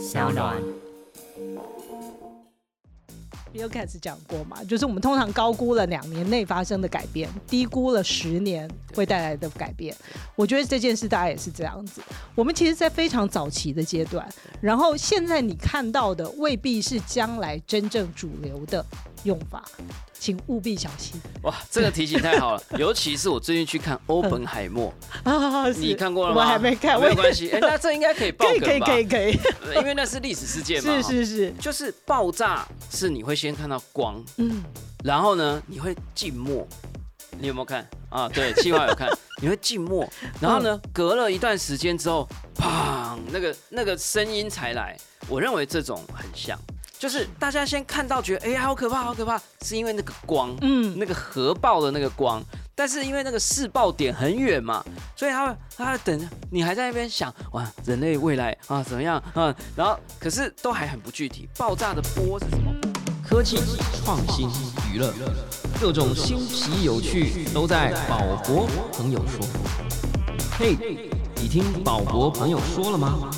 [0.00, 0.56] 小暖。
[3.52, 9.94] Bill Gates 讲过嘛，就是我们通常高估了两年内发生的改变，低估了十年会带来的改变。
[10.36, 12.00] 我觉得这件事大家也是这样子。
[12.34, 14.26] 我们其实，在非常早期的阶段，
[14.60, 18.82] 然后现在你看到的未必是将来真正主流的
[19.24, 19.62] 用法，
[20.18, 24.92] 请务必小心哇，这个提醒太好了， 尤其是我最近去看《欧本海默》，
[25.30, 25.68] 啊！
[25.70, 26.42] 你看过了吗？
[26.42, 27.50] 我还没看，没有关系。
[27.50, 28.86] 哎，那这应该可以爆可以可以梗吧？
[28.86, 31.02] 可以可以，呃因为那是历史事件嘛。
[31.02, 34.62] 是是是，就是爆炸是你会先看到光，嗯，
[35.04, 36.66] 然后呢你会静默。
[37.38, 38.28] 你有没有看啊？
[38.28, 39.08] 对，计划有看，
[39.40, 40.06] 你会静默，
[40.40, 44.94] 然后呢，隔了一段时间之后，砰，那个那个声音才来。
[45.28, 46.58] 我认为这种很像，
[47.00, 52.42] 就是大家先看到觉得哎呀好可怕好可怕，是因为那个光，嗯那个核爆的那个光，
[52.74, 54.84] 但是因为那个试爆点很远嘛，
[55.16, 62.70] 所以他会他会等你还在那边想哇，人类未来啊怎么样啊，然后可是都还很不具体，爆炸的波是什么？
[63.26, 63.56] 科技、
[64.04, 64.50] 创新、
[64.92, 65.10] 娱乐，
[65.80, 69.46] 各种新奇有趣都在宝博朋友说。
[70.58, 70.76] 嘿，
[71.36, 73.30] 你听宝博朋友说了吗？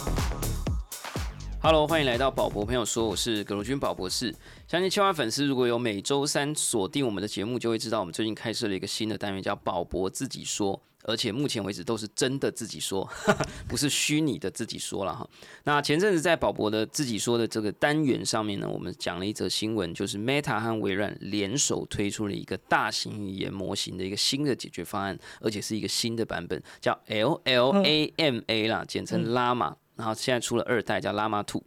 [1.65, 4.35] Hello，欢迎来到宝博朋友说，我是葛如君宝博士。
[4.67, 10.83] 相信千万粉丝如果有每周三锁定我们的节目，就会知道我们最近开设了一个新的单元，叫宝博自己说。
[11.05, 13.09] 而且目前为止都是真的自己说，
[13.69, 15.25] 不是虚拟的自己说了哈。
[15.63, 29.77] 那前阵子在宝博的自己说的这个单元上面呢，我们讲了一则新闻，就是 Meta 和微软联手推出了一个大型语言模型的一个新的解决方案，而且是一个新的版本，叫 LLAMA 啦，简称 Llama。
[30.03, 31.62] 然后现在出了二代叫 Llama Two。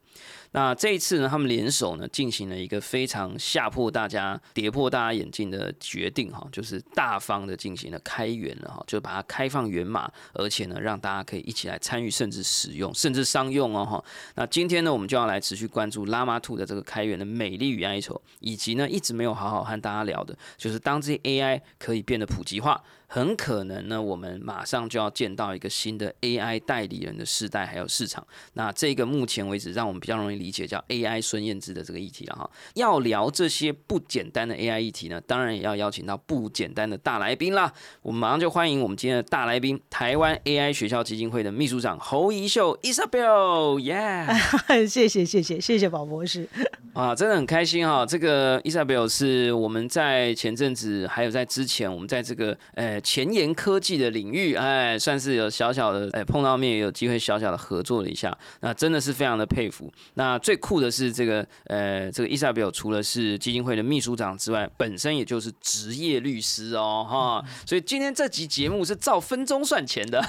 [0.51, 14.03] 那这一次呢，他们联手呢进行了一个非常吓破大家、跌破大家眼镜的决定哈，就是大方的进行了开源了哈，就把它开放源码，而且呢让大家可以一起来参与，甚至使用，甚至商用哦哈。
[14.35, 22.81] 那今天呢，我们就要来持续关注 Llama Two 的这个开源的美丽与哀愁，以及呢一直没有好好和大家聊的，就是当这些 AI 可以变得普及化。
[23.15, 28.27] 很可能呢，我们马上就要见到一个新的 AI 代理人的时代，还有市场。
[28.55, 32.51] 那这个目前为止，让我们比较容易理解叫 AI 孙燕姿的这个议题了哈。
[32.73, 37.71] 要聊这些不简单的 AI 议题呢，当然也要邀请到不简单的大来宾啦。
[38.01, 44.27] 我们马上就欢迎我们今天的大来宾，台湾 AI 学校基金会的秘书长侯怡秀 Isabel，耶、
[44.85, 46.45] 谢谢谢谢谢谢宝博士，
[46.91, 48.05] 啊，真的很开心哈！
[48.05, 58.35] 这个 Isabel 是我们在前阵子，还有在之前，我们在这个呃前沿科技的领域，哎，算是有小小的哎碰到面，也有机会小小的合作了一下。
[58.61, 59.93] 那真的是非常的佩服。
[60.15, 67.45] 那最酷的是这个呃这个 Isabel 除了是基金会的秘书长之外，本身也就是职业律师哦哈。
[67.65, 70.19] 所以今天这集节目是照分钟算钱的。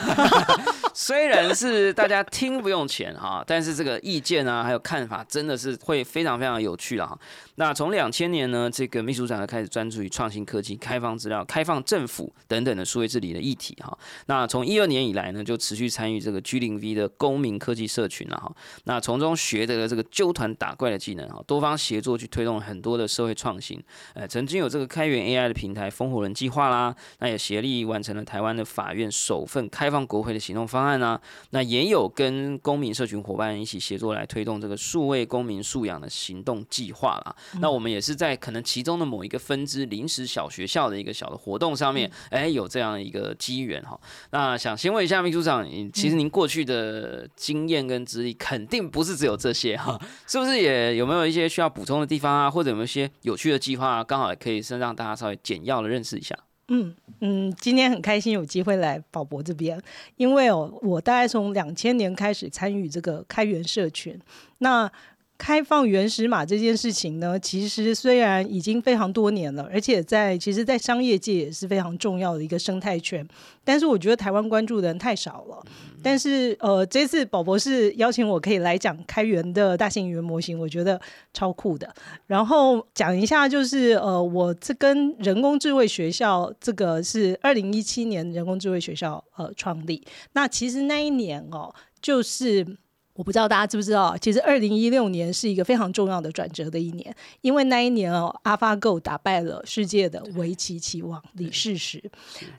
[0.93, 7.19] 虽然是大家听不用钱哈，但是这个意见啊，还有看法，真的是会非常非常有趣了哈。
[7.57, 13.97] 那从两千年呢，这个秘书长就开始专注于创新科技、开放资料、开放政府等等的数位治理的议题哈。
[14.27, 18.55] 那从一二年以来呢，就持续参与这个 G 零 V 的公民科技社群了哈。
[18.85, 23.83] 那从中学得了这个纠团打怪的技能哈，多方协作去推动很多的社会创新。
[24.13, 31.19] 呃，曾经有这个开源 AI 的平台烽火人计划啦，那也协力完成了台湾的法院首份开放国会的行动方案啊。
[31.51, 37.35] 那也有跟公民社群伙伴一起协作来推动这个数位公民素养的行动计划啦。
[37.61, 43.99] 那我们也是在可能其中的某一个分支临时小学校的一个小的活动上面，哎，有这样的一个机缘哈。
[44.31, 56.37] 那想先问一下秘书长，你其实您过去的经验跟资历肯定不是只有这些哈，是不是也有没有一些需要补充的地方啊，或者有没有一些有趣的计划啊，刚好也可以先让大家稍微简要的认识一下。
[56.69, 59.81] 嗯嗯，今天很开心有机会来宝博这边，
[60.17, 64.21] 因为哦，我大概从两千年开始参与这个开源社群，
[64.59, 64.91] 那。
[65.39, 73.27] 开放原始码这件事情呢，其实虽然已经非常多年了，而且在其实，在商业界也是非常重要的一个生态圈，
[73.63, 75.63] 但是我觉得台湾关注的人太少了。
[76.03, 81.01] 但是呃，这次宝博士邀请我可以来讲开源的大型语言模型，我觉得
[81.33, 81.93] 超酷的。
[82.27, 90.03] 然后讲一下，就是呃，我这跟人工智慧学校这个是二零一七年人工智慧学校呃创立。
[90.33, 92.79] 那其实那一年哦，就是。
[93.17, 102.03] 我不知道大家知不知道，其实二零一六年是一个非常重要的转折的一年，因为那一年哦，AlphaGo 打败了世界的围棋棋王李世石。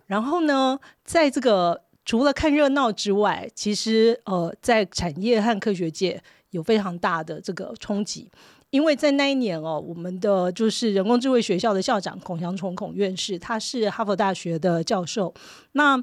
[0.07, 8.30] 然后呢，在这个除了看热闹之外，其实呃，在产业和科学界有非常大的这个冲击。
[8.69, 15.33] 因为在那一年哦，我们的就是人工智慧学校的校长孔祥崇孔院士，他是哈佛大学的教授。
[15.71, 15.98] 那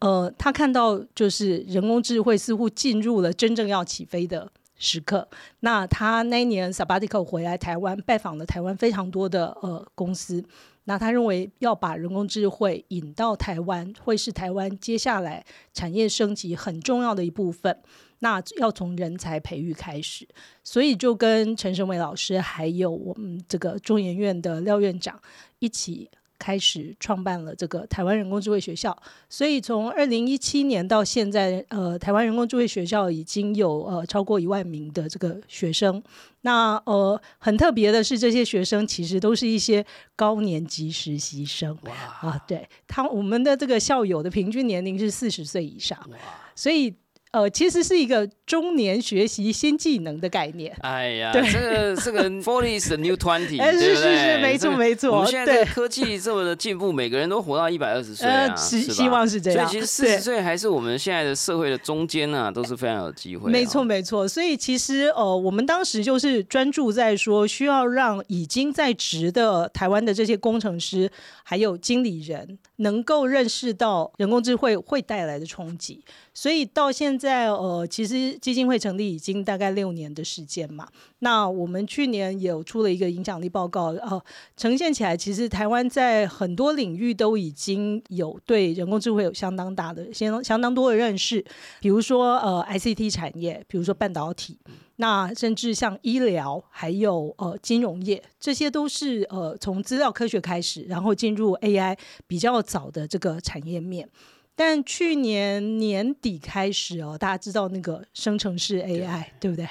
[0.00, 5.28] 呃，他看到就是人工智慧似乎进入了真正要起飞的时刻。
[5.60, 10.44] 那他那一年 sabbatical 回来台湾，拜访了台湾非常多的呃公司。
[10.84, 17.76] 那他认为要把人工智慧引到台湾，会是台湾接下来产业升级很重要的一部分。
[18.20, 20.26] 那要从人才培育开始，
[20.64, 25.20] 所以就跟陈胜伟老师还有我们这个中研院的廖院长
[25.58, 26.08] 一起。
[26.38, 28.96] 开始创办了这个台湾人工智慧学校，
[29.28, 36.02] 所以从二零一七年到现在，呃，台湾人工智慧学校已经有呃超过一万名的这个学生。
[36.42, 41.76] 那呃很特别的是，这些学生其实都是一些高年级实习生。
[41.82, 45.98] 哇啊，对他我们的这个校友的平均年龄是四十岁以上。
[46.10, 46.16] 哇，
[46.54, 46.94] 所以。
[47.38, 50.74] 呃，其实是一个中年学习新技能的概念。
[50.80, 55.12] 哎呀，这个这个 forty is the new twenty，哎，是是是，没错没错。
[55.12, 59.68] 我们现在科技这么的进步，每个人都活到一百二十岁啊，是希望是这样。
[59.68, 63.50] 所以其实四十岁还是我们现在的社会的中间呢，都是非常有机会。
[63.50, 64.26] 没错没错。
[64.26, 71.10] 所以其实呃，我们当时就是专注在说，需要让已经在职的台湾的这些工程师
[71.42, 76.02] 还有经理人，能够认识到人工智慧会带来的冲击。
[76.34, 80.88] 所以到现在，呃，其实基金会成立已经大概六年的时间嘛。
[81.18, 84.22] 那我们去年有出了一个影响力报告，呃，
[84.56, 91.44] 呈现起来，其实台湾在很多领域都已经有对人工智慧有相当大的、相相当多的认识。
[91.80, 94.56] 比如说，呃，ICT 产业，比如说半导体，
[95.00, 101.96] 那甚至像医疗，还有呃金融业，这些都是呃从资料科学开始，然后进入 AI
[102.26, 104.08] 比较早的这个产业面。
[104.56, 109.68] 但去年年底开始哦，大家知道那个生成式 AI 对不对？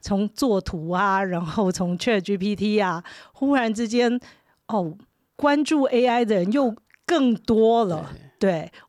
[0.00, 3.04] 从作图啊，然后从 ChatGPT 啊，
[3.34, 4.18] 忽然之间
[4.68, 4.96] 哦，
[5.36, 6.74] 关注 AI 的人又
[7.04, 8.10] 更多了。
[8.14, 8.29] 对，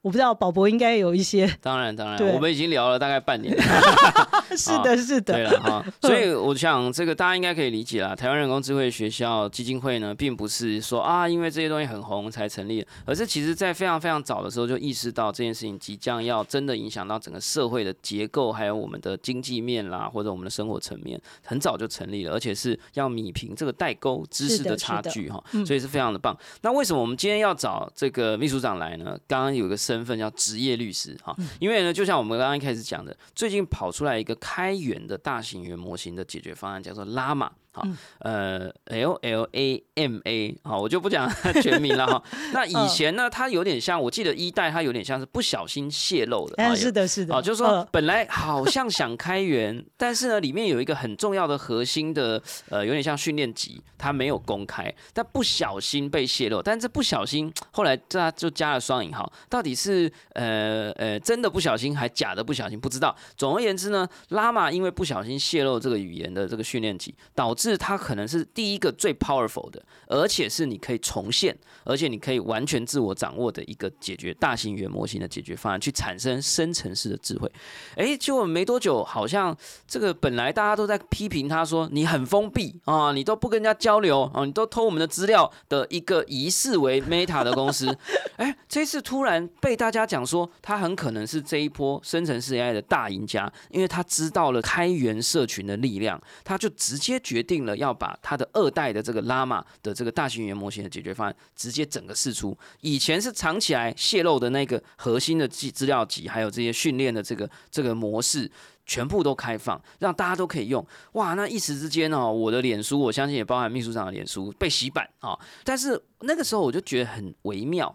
[0.01, 1.45] 我不知道宝博应该有一些。
[1.61, 3.55] 当然，当然，我们已经聊了大概半年。
[4.57, 5.33] 是的，是的。
[5.33, 8.15] 对了哈， 所以我想这个大家应该可以理解啦。
[8.15, 26.37] 台湾人工智慧学校基金会呢，并不是说啊，因为这些东西很红才成立，而是其实在非常非常早的时候就意识到这件事情即将要真的影响到整个社会的结构，还有我们的经济面啦，或者我们的生活层面，很早就成立了，而且是要米平这个代沟知识的差距哈，所以是非常的棒。
[26.61, 29.17] 那为什么我们今天要找这个秘书长来呢？
[29.27, 37.51] 刚刚刚有一个身份叫职业律师哈，因为呢，就像我们刚刚一开始讲的，最近跑出来一个开源的大型语言模型的解决方案，叫做拉玛。
[37.73, 37.87] 好，
[38.19, 41.29] 呃，L L A M A，好，我就不讲
[41.63, 42.21] 全名了哈。
[42.51, 46.55] 那以前呢，它有点像，我记得一代它有点像是不小心泄露的。
[46.57, 47.33] 哎，是的，是的。
[47.33, 56.61] 啊，就是说本来 好像想开源，但是呢，里面有一个很重要的核心的，呃，有点像训练集，它没有公开，但不小心被泄露。
[56.61, 63.15] 但这不小心，后来它就加了双引号，到底是呃呃真的不小心，还假的不小心，不知道。
[63.37, 77.51] 总而言之呢，拉玛因为不小心泄露这个语言的这个训练集，导致是它可能是第一个最 powerful 的，而且是你可以重现，而且你可以完全自我掌握的一个解决大型语言模型的解决方案，去产生深层式的智慧。
[77.95, 79.55] 哎，结果没多久，好像
[79.87, 87.95] 这个本来大家都在批评他说你很封闭啊，你都不跟人家交流啊，你都偷我们的资料的一个疑似为 Meta 的公司，
[88.37, 97.50] 哎，这次突然被大家讲说，他很可能是这一波生成式 AI 的大赢家，因为他知道了开源社群的力量，他就直接决定。
[97.51, 108.49] 定了要把他的二代的这个拉玛的这个大型语言模型的解决方案直接整个释出，以前是藏起来泄露的那个核心的资资料集，还有这些训练的这个这个模式，
[108.85, 110.85] 全部都开放，让大家都可以用。
[111.11, 115.37] 哇，那一时之间哦，我的脸书，我相信也包含秘书长的脸书被洗版啊。
[115.65, 117.93] 但是那个时候我就觉得很微妙，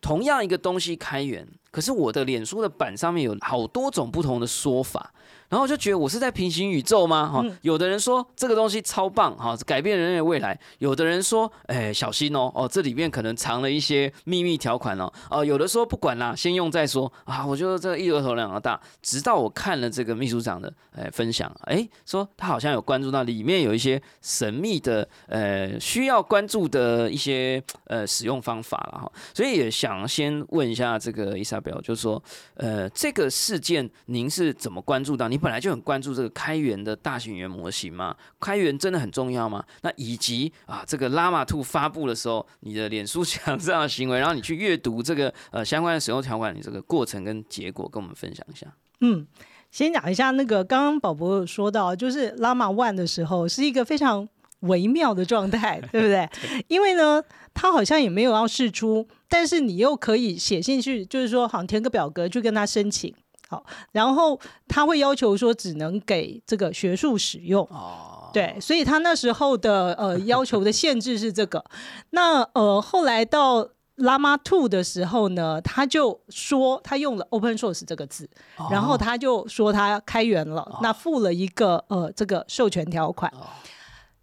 [0.00, 5.12] 同样一个东西开源，可是我的脸书的版上面有好多种不同的说法。
[5.48, 7.28] 然后就觉得我是在平行宇宙吗？
[7.28, 17.46] 哈，有的人说这个东西超棒，哈，改变人类未来；有的人说，哎，小心哦，哦，这里面可能藏了一些秘密条款哦，哦，有的说不管啦，先用再说啊。
[17.46, 32.20] 我觉得这个一额头两个大，直到我看了这个秘书长的哎分享，哎，说他好像有关注到里面有一些神秘的呃需要关注的一些呃使用方法了哈，所以也想先问一下这个伊莎贝尔，就是说
[32.54, 35.28] 呃这个事件您是怎么关注到？
[35.28, 38.16] 你你本来就很关注这个开源的大型语言模型嘛？
[38.40, 39.62] 开源真的很重要吗？
[39.82, 48.66] 那以及啊，这个拉玛兔发布的时候，你的脸书墙这样的行为，然后你去阅读这个呃相关的使用条款，你这个过程跟结果，跟我们分享一下。
[49.02, 49.26] 嗯，
[49.70, 54.26] 先讲一下那个刚刚宝宝有说到，就是拉玛 One 的时候是一个非常
[54.60, 56.26] 微妙的状态，对不 对？
[56.68, 63.14] 因为呢，他好像也没有要试出，但是你又可以写进去，就是说好像填个表格去跟他申请。
[63.48, 67.64] 好，然后他会要求说只能给这个学术使用。
[67.66, 71.64] 哦，对，所以他那时候的呃要求的限制是这个。
[72.10, 73.64] 那呃后来到
[73.98, 78.28] Llama Two 的时候呢，他就说他用了 Open Source 这个字，
[78.68, 83.32] 然后他就说他开源了，那附了一个呃这个授权条款。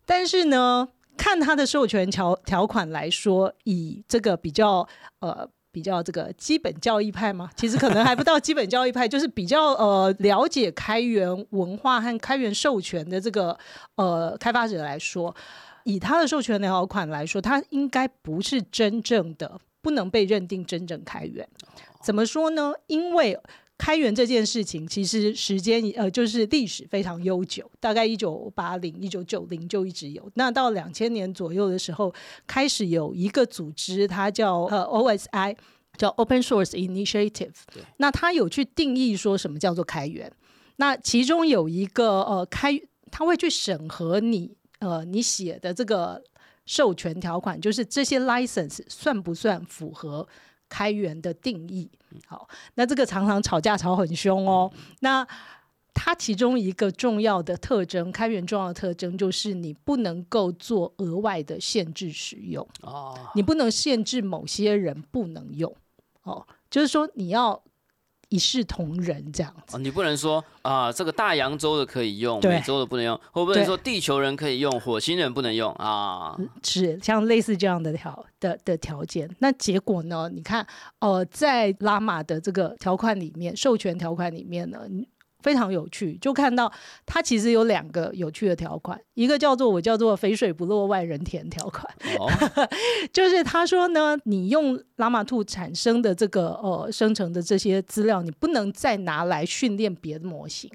[0.06, 4.86] 但是呢，看他的授权条条款来说，以这个比较
[5.22, 5.48] 呃。
[5.74, 7.50] 比较这个基本教义派嘛？
[7.58, 13.58] 其实可能还不到基本教义派， 就是比较呃了解开源文化和开源授权的这个
[13.96, 15.36] 呃开发者来说，
[15.84, 21.46] 以他的授权条款来说，他应该不是真正的不能被认定真正开源。
[22.04, 22.74] 怎么说呢？
[22.86, 23.40] 因为
[23.84, 30.32] 开源这件事情，其实时间呃就是历史非常悠久，大概一九八零、一九九零就一直有。
[30.36, 32.14] 那到两千年左右的时候，
[32.48, 35.58] 开始有一个组织，它叫呃 OSI，
[35.98, 37.52] 叫 Open Source Initiative。
[37.98, 40.32] 那它有去定义说什么叫做开源。
[40.78, 42.80] 那其中有一个呃开，
[43.12, 44.50] 他会去审核你
[44.80, 46.24] 呃你写的这个
[46.66, 50.26] 授权条款，就是这些 license 算不算符合。
[50.74, 51.88] 开源的定义，
[52.26, 54.72] 好，那这个常常吵架吵很凶哦。
[55.02, 55.24] 那
[55.94, 65.72] 它其中一个重要的特征，开源重要的特征就是你不能够做额外的限制使用哦，你不能限制某些人不能用
[66.24, 67.64] 哦，就是说你要。
[68.34, 76.36] 一视同仁这样子，你不能说啊，这个大洋洲的可以用，美洲的不能用，或不能说地球人可以用，火星人不能用啊？
[76.64, 80.28] 是像类似这样的条的的条件，那结果呢？
[80.34, 80.66] 你看，
[80.98, 84.80] 呃，在拉玛的这个条款里面，授权条款里面呢？
[85.44, 86.72] 非常有趣，就看到
[87.06, 91.86] 它其实有两个有趣的条款，一个叫做我叫做“肥水不落外人田”条款，
[93.14, 100.72] 就是他说呢，你用拉玛兔产生的这个呃生成的这些资料，你不能再拿来训练别的模型，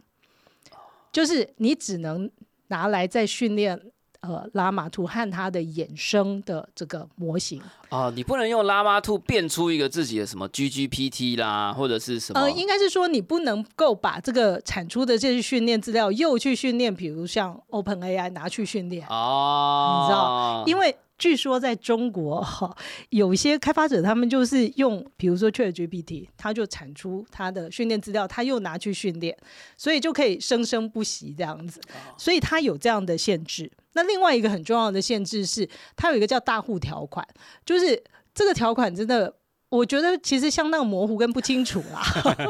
[1.10, 2.30] 就是你只能
[2.68, 3.80] 拿来再训练。
[4.20, 12.40] 呃，拉玛兔和它的衍生的这个模型啊，你不能用拉玛兔变出一个自己的什么 GGPT 啦，或者是什么？
[12.40, 20.64] 呃，应该是说你不能够把这个产出的这些训练资料又去训练，比如像 OpenAI 拿去训练哦，你知道？
[20.66, 22.74] 因为据说在中国哈，
[23.10, 29.36] 有一些开发者他们就是用，比如说 ChatGPT，他就产出他的训练资料，他又拿去训练，
[29.76, 31.80] 所以就可以生生不息这样子，
[32.16, 33.70] 所以它有这样的限制。
[33.94, 37.26] 那另外一个很重要的限制是，它有一个叫大户条款，
[37.66, 38.00] 就是
[38.32, 39.34] 这个条款真的，
[39.70, 42.00] 我觉得其实相当模糊跟不清楚啦，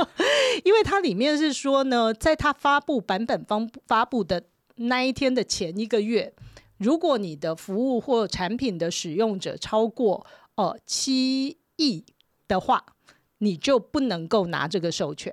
[0.63, 4.43] 因为它里面是说呢，在它发布版本方发布的
[4.77, 6.33] 那一天的前一个月，
[6.79, 12.05] 如果你的服务或产品的使用者超过呃七亿
[12.47, 12.85] 的话，
[13.39, 15.33] 你就不能够拿这个授权。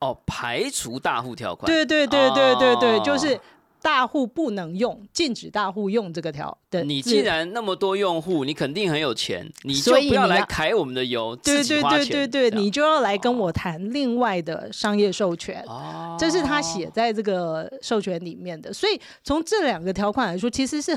[0.00, 1.66] 哦，排除大户条款。
[1.66, 3.40] 对对对对对对，就是。
[3.82, 6.84] 大户不能用，禁止大户用这个条的。
[6.84, 15.64] 你既然那么多用户，你肯定很有钱，你就不要来揩我们的油，对对对对对，你就要来跟我谈另外的商业授权。
[15.66, 18.72] 哦，这是他写在这个授权里面的。
[18.72, 20.96] 所以从这两个条款来说，其实是。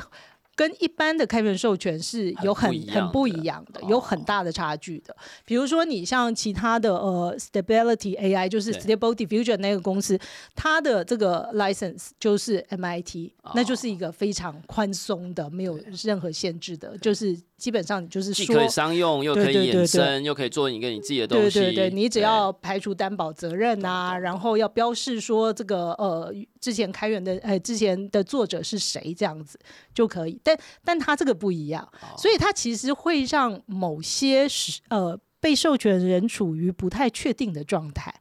[0.56, 5.16] 跟一般的开源授权是有很很不一样的，有很大的差距的。
[5.46, 10.20] 比如说，你像其他的呃，Stability AI 就是 Stable Diffusion 那个公司，
[10.56, 17.40] 它的这个 license 就是 MIT，那就是一个非常宽松的，没有任何限制的，就是。
[17.64, 21.62] 基本上你就是说，既可以商用，又可以衍生，又可以做你跟你自己的东西。
[21.62, 26.30] 对对对，你只要排除担保责任啊，然后要标示说这个呃
[26.60, 29.58] 之前开源的呃之前的作者是谁这样子
[29.94, 30.38] 就可以。
[30.44, 38.14] 但但他这个不一样，所以他其实会让某些是呃被授权人处于不太确定的状态。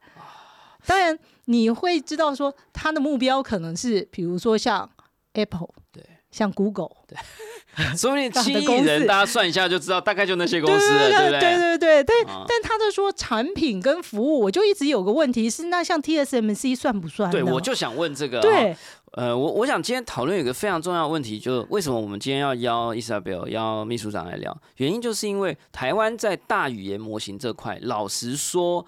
[0.86, 4.88] 当然你会知道说他的目标可能是比如说像
[5.32, 5.81] Apple，对，
[6.32, 7.16] 像 Google，对。
[7.96, 11.40] 说不定七亿人，大家算一下就知道，大概就那些公司了，对不对？
[11.40, 17.30] 对对对，但但他就说产品跟服务，我就一直有个问题是，那像 TSMC 算不算？
[17.30, 18.42] 对，我就想问这个。
[18.42, 18.76] 对，
[19.12, 24.54] 呃，我我想今天讨论有个非常重要的问题，就是为什么我们今天要邀 Isabel、邀秘书长来聊？
[24.76, 28.84] 原因就是因为台湾在大语言模型这块，老实说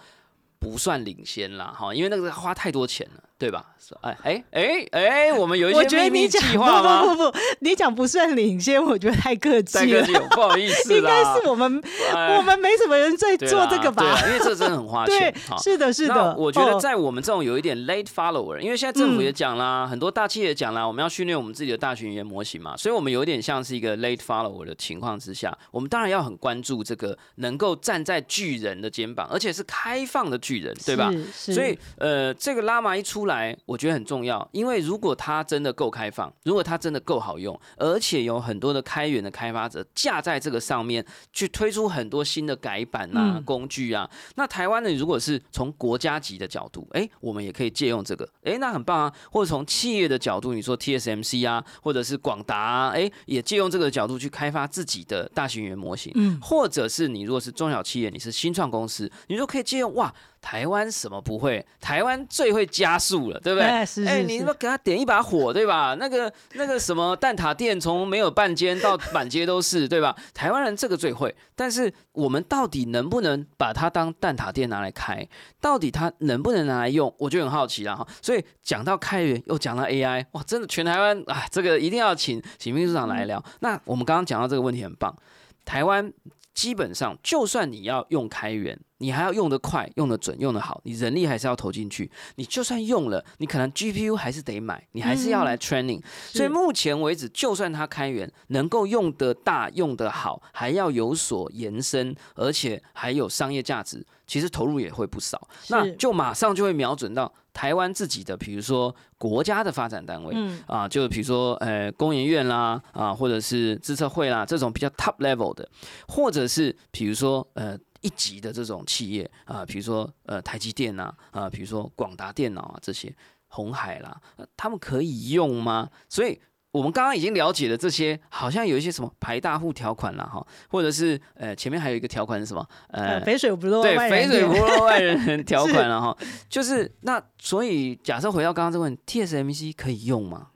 [0.59, 3.23] 不算领先啦，哈，因为那个花太多钱了。
[3.45, 3.63] 对吧？
[3.79, 7.03] 是哎哎哎哎，我们有一些秘密计划吗？
[7.03, 10.27] 不不不不，你讲不算领先，我觉得太客气了太客气。
[10.31, 11.23] 不好意思 应该。
[11.23, 11.83] 是我们
[12.15, 14.19] 哎我们没什么人在做这个吧？
[14.27, 15.35] 因为这真的很花 钱。
[15.47, 16.35] 好，是的，是的。
[16.37, 31.13] 我觉得哦在我们这种有一点 late follower，因为现在政府嗯也讲啦，很多大企业也讲啦，我们要训练我们自己的大型语言模型嘛，所以我们有点像是一个 late follower 的情况之下，我们当然要很关注这个能够站在巨人的肩膀，而且是开放的巨人，对吧？
[31.35, 33.34] 所以，呃，这个拉玛一出来，
[33.67, 49.13] 我觉得很重要，因为如果它真的够开放，如果它真的够好用，而且有很多的开源的开发者架在这个上面，去推出很多新的改版啊、嗯工具啊，那台湾呢，如果是从国家级的角度，哎，我们也可以借用这个，哎，那很棒啊。
[49.31, 56.13] 或者从企业的角度，你说 TSMC 啊，或者是广达啊，哎，也借用这个角度去开发自己的大型语言模型。
[56.15, 60.15] 嗯，或者是你如果是中小企业，你是新创公司，你就可以借用哇，
[60.45, 61.65] 台湾什么不会？
[61.81, 63.67] 台湾最会加速了，对不对？
[63.67, 65.97] 哎是哎，是是你他妈给他点一把火，对吧？
[65.99, 70.15] 那个那个什么蛋挞店，从没有半间到满街都是，对吧？
[70.35, 75.27] 台湾人这个最会，但是我们到底能不能把它当蛋挞店拿来开？
[75.63, 77.13] 到底它能不能拿来用？
[77.19, 78.07] 我就很好奇了哈。
[78.21, 83.43] 所以讲到开源，又讲到 AI，哇，真的全台湾啊，这个一定要请请秘书长来聊。
[83.61, 85.17] 那我们刚刚讲到这个问题很棒，
[85.65, 86.13] 台湾
[86.53, 92.11] 基本上，就算你要用开源，你还要用得快、用得准、用得好，你人力还是要投进去。
[92.37, 96.03] 你就算用了，你可能 GPU 还是得买，你还是要来 training。
[96.33, 105.39] 所以目前为止，就算它开源能够用得大、用得好，还要有所延伸，而且还有商业价值，其实投入也会不少。
[105.69, 110.33] 那就马上就会瞄准到台湾自己的，比如说国家的发展单位。
[110.35, 115.69] 嗯啊，就比如说呃工研院啦，啊或者是自测会啦这种比较 top level 的，
[116.09, 123.13] 或者是比如说呃一级的这种企业啊，比如说呃台积电呐，啊比如说广达电脑啊这些，
[123.49, 125.91] 红海啦，呃他们可以用吗？
[126.09, 126.39] 所以。
[126.75, 132.69] 我们刚刚已经了解了这些，好像有一些什么排大户条款啦，哈，或者是呃前面还有一个条款是什么？
[132.89, 134.67] 呃，肥水不落对，肥水不田。
[134.67, 136.19] 落外人 条款了哈，
[136.49, 140.49] 就是那所以假设回到刚刚这个问题，TSMC 可以用吗？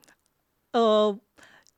[0.73, 1.17] 呃，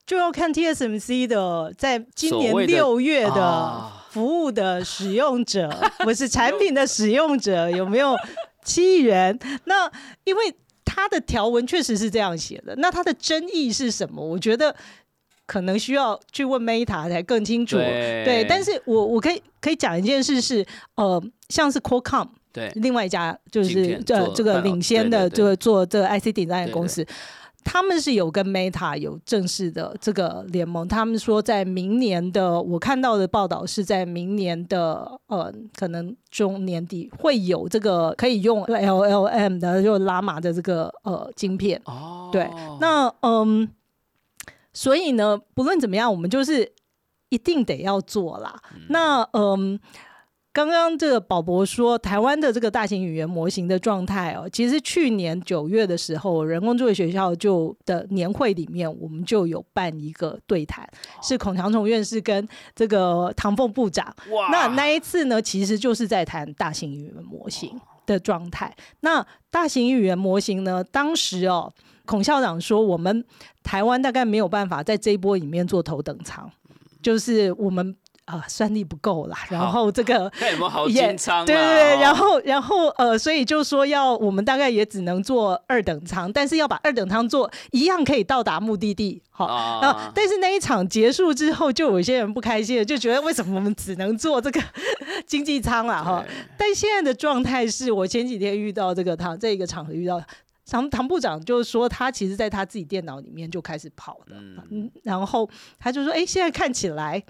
[0.08, 5.70] 就要看 TSMC 的在今年六月的啊服务的使用者，
[6.04, 8.14] 不是产品的使用者有没有
[8.64, 9.38] 七亿元？
[9.64, 9.90] 那
[10.26, 10.54] 因为
[10.84, 14.22] 它的条文确实是这样写的，那它的争议是什么？
[14.22, 14.76] 我觉得
[15.46, 17.78] 可能需要去问 Meta 才更清楚。
[17.78, 27.06] 对对，但是我我可以可以讲一件事是，呃，像是 Qualcomm 对另外一家就是这片做这个领先的这个做这个 IC 顶端的对对公司。
[27.64, 41.82] 他们是有跟 Meta 有正式的这个联盟，他们说在明年的，我看到的报道是在明年的呃，可能中年底会有这个可以用 LLM 的就拉玛的这个呃晶片。
[41.86, 43.70] 哦，对，那嗯，
[44.74, 46.72] 所以呢，不论怎么样，我们就是
[47.30, 48.62] 一定得要做啦。
[48.90, 49.80] 那嗯。
[50.54, 60.86] 刚刚这个宝博说，台湾的这个大型语言模型的状态哦，其实去年九月的时候，人工智慧学校就的年会里面，我们就有办一个对谈，
[61.22, 64.06] 是孔祥崇院士跟这个唐凤部长。
[64.32, 68.76] 哇那那一次呢，其实就是在谈大型语言模型的状态。
[69.00, 71.72] 那大型语言模型呢，当时哦，
[72.06, 73.24] 孔校长说，我们
[73.64, 76.52] 台湾大概没有办法在这一波里面做头等舱，
[77.02, 77.96] 就是我们。
[78.26, 94.62] 啊、算力不够啦，然后这个 看有没有好也金仓啦对对对，哦然后然后呃，所以就说要我们大概也只能做二等舱，但是要把二等舱做一样可以到达目的地，好、但是那一场结束之后，就有一些人不开心了，就觉得为什么我们只能做这个
[95.28, 96.02] 经济舱了？
[96.02, 96.24] 哈。
[96.58, 100.24] 但现在的状态是我前几天遇到这个唐这一个场合遇到
[100.70, 104.36] 唐唐部长，就是说他其实在他自己电脑里面就开始跑的，
[104.70, 107.22] 嗯，然后他就说，哎，现在看起来。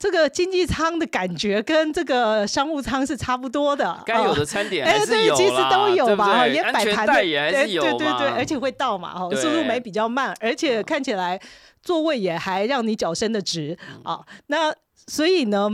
[0.00, 11.38] 这个经济舱的感觉跟这个商务舱是差不多的，该有哦的餐点哎，对，还是有其实都有吧，对也摆盘的，带也还对是有嘛对对对，而且会到嘛，哦，速度对没比较慢，而且看起来
[11.82, 14.14] 座位也还让你脚伸的直嗯。
[14.14, 14.20] 啊。
[14.46, 14.72] 那
[15.06, 15.68] 所以呢，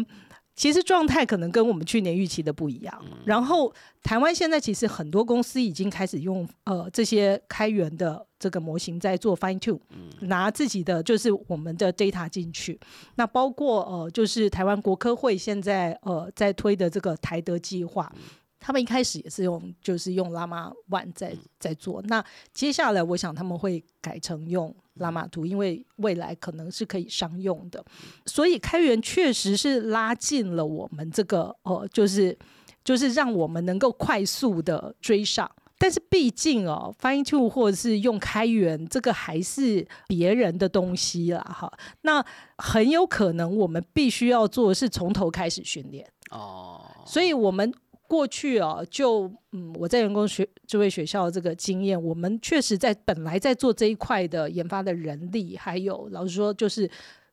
[0.56, 3.04] 其实状态可能跟我们去年预期的不一样。
[3.04, 9.78] 嗯然后台湾现在其实很多公司已经开始用呃这些开源的这个模型在做 fine tune，、
[10.22, 12.80] 拿嗯自己的就是我们的 data 进去。
[13.16, 18.10] 那包括呃就是台湾国科会现在呃在推的这个台德计划。
[18.58, 22.02] 他们一开始也是用，就是用拉玛 One 在在做。
[22.02, 27.84] 那接下来，我想他们会改成用拉玛图，因为未来可能是可以商用的。
[28.26, 32.36] 所以开源确实是拉近了我们这个呃，就是
[32.84, 35.50] 就是让我们能够快速的追上。
[35.78, 41.70] 但是毕竟哦，Fine Tune 或者是用开源，这个还是别人的东西啦，哈。
[42.00, 42.24] 那
[42.56, 46.80] 很有可能我们必须要做的是从头开始训练哦。
[47.04, 47.70] 所以我们
[48.08, 56.90] 过去哦，就嗯，我在员工学智慧学校这个经验，我们确实在本来在做这一块的研发的人力，还有老实说，就是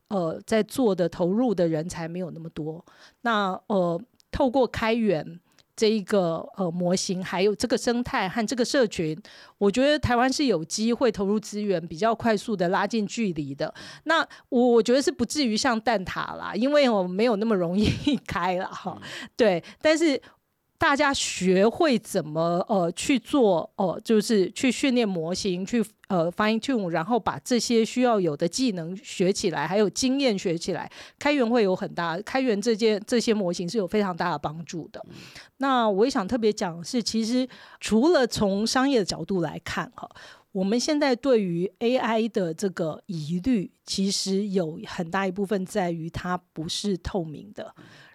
[0.10, 2.84] 呃，在做的投入的人才没有那么多。
[3.22, 5.40] 那呃，透过开源。
[5.76, 9.20] 这一个呃模型，还有这个生态和这个社群，
[9.58, 13.74] 我觉得台湾是有机会投入资源，比较快速的拉近距离的。
[14.04, 17.90] 那我我觉得是不至于像蛋挞啦，因为我没有那么容易
[18.28, 19.02] 开了哈。
[19.36, 20.22] 对，但是。
[20.78, 35.02] 大家学会怎么呃去做哦，就是去训练模型，去呃 fine tune，然后把这些需要有的技能学起来，还有经验学起来，开源会有很大，开源这件这些模型是有非常大的帮助的。
[35.58, 37.48] 那我也想特别讲是，其实
[37.80, 40.10] 除了从商业的角度来看哈，
[40.52, 47.74] 我们现在对于 AI 的这个疑虑，其实有很大一部分在于它不是透明的。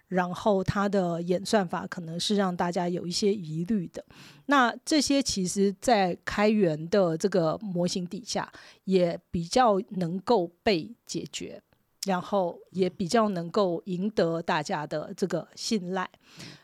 [0.09, 4.03] 然后它的演算法可能是让大家有一些疑虑的，
[4.47, 8.51] 那这些其实，在开源的这个模型底下，
[8.85, 11.61] 也比较能够被解决，
[12.07, 16.09] 然后也比较能够赢得大家的这个信赖。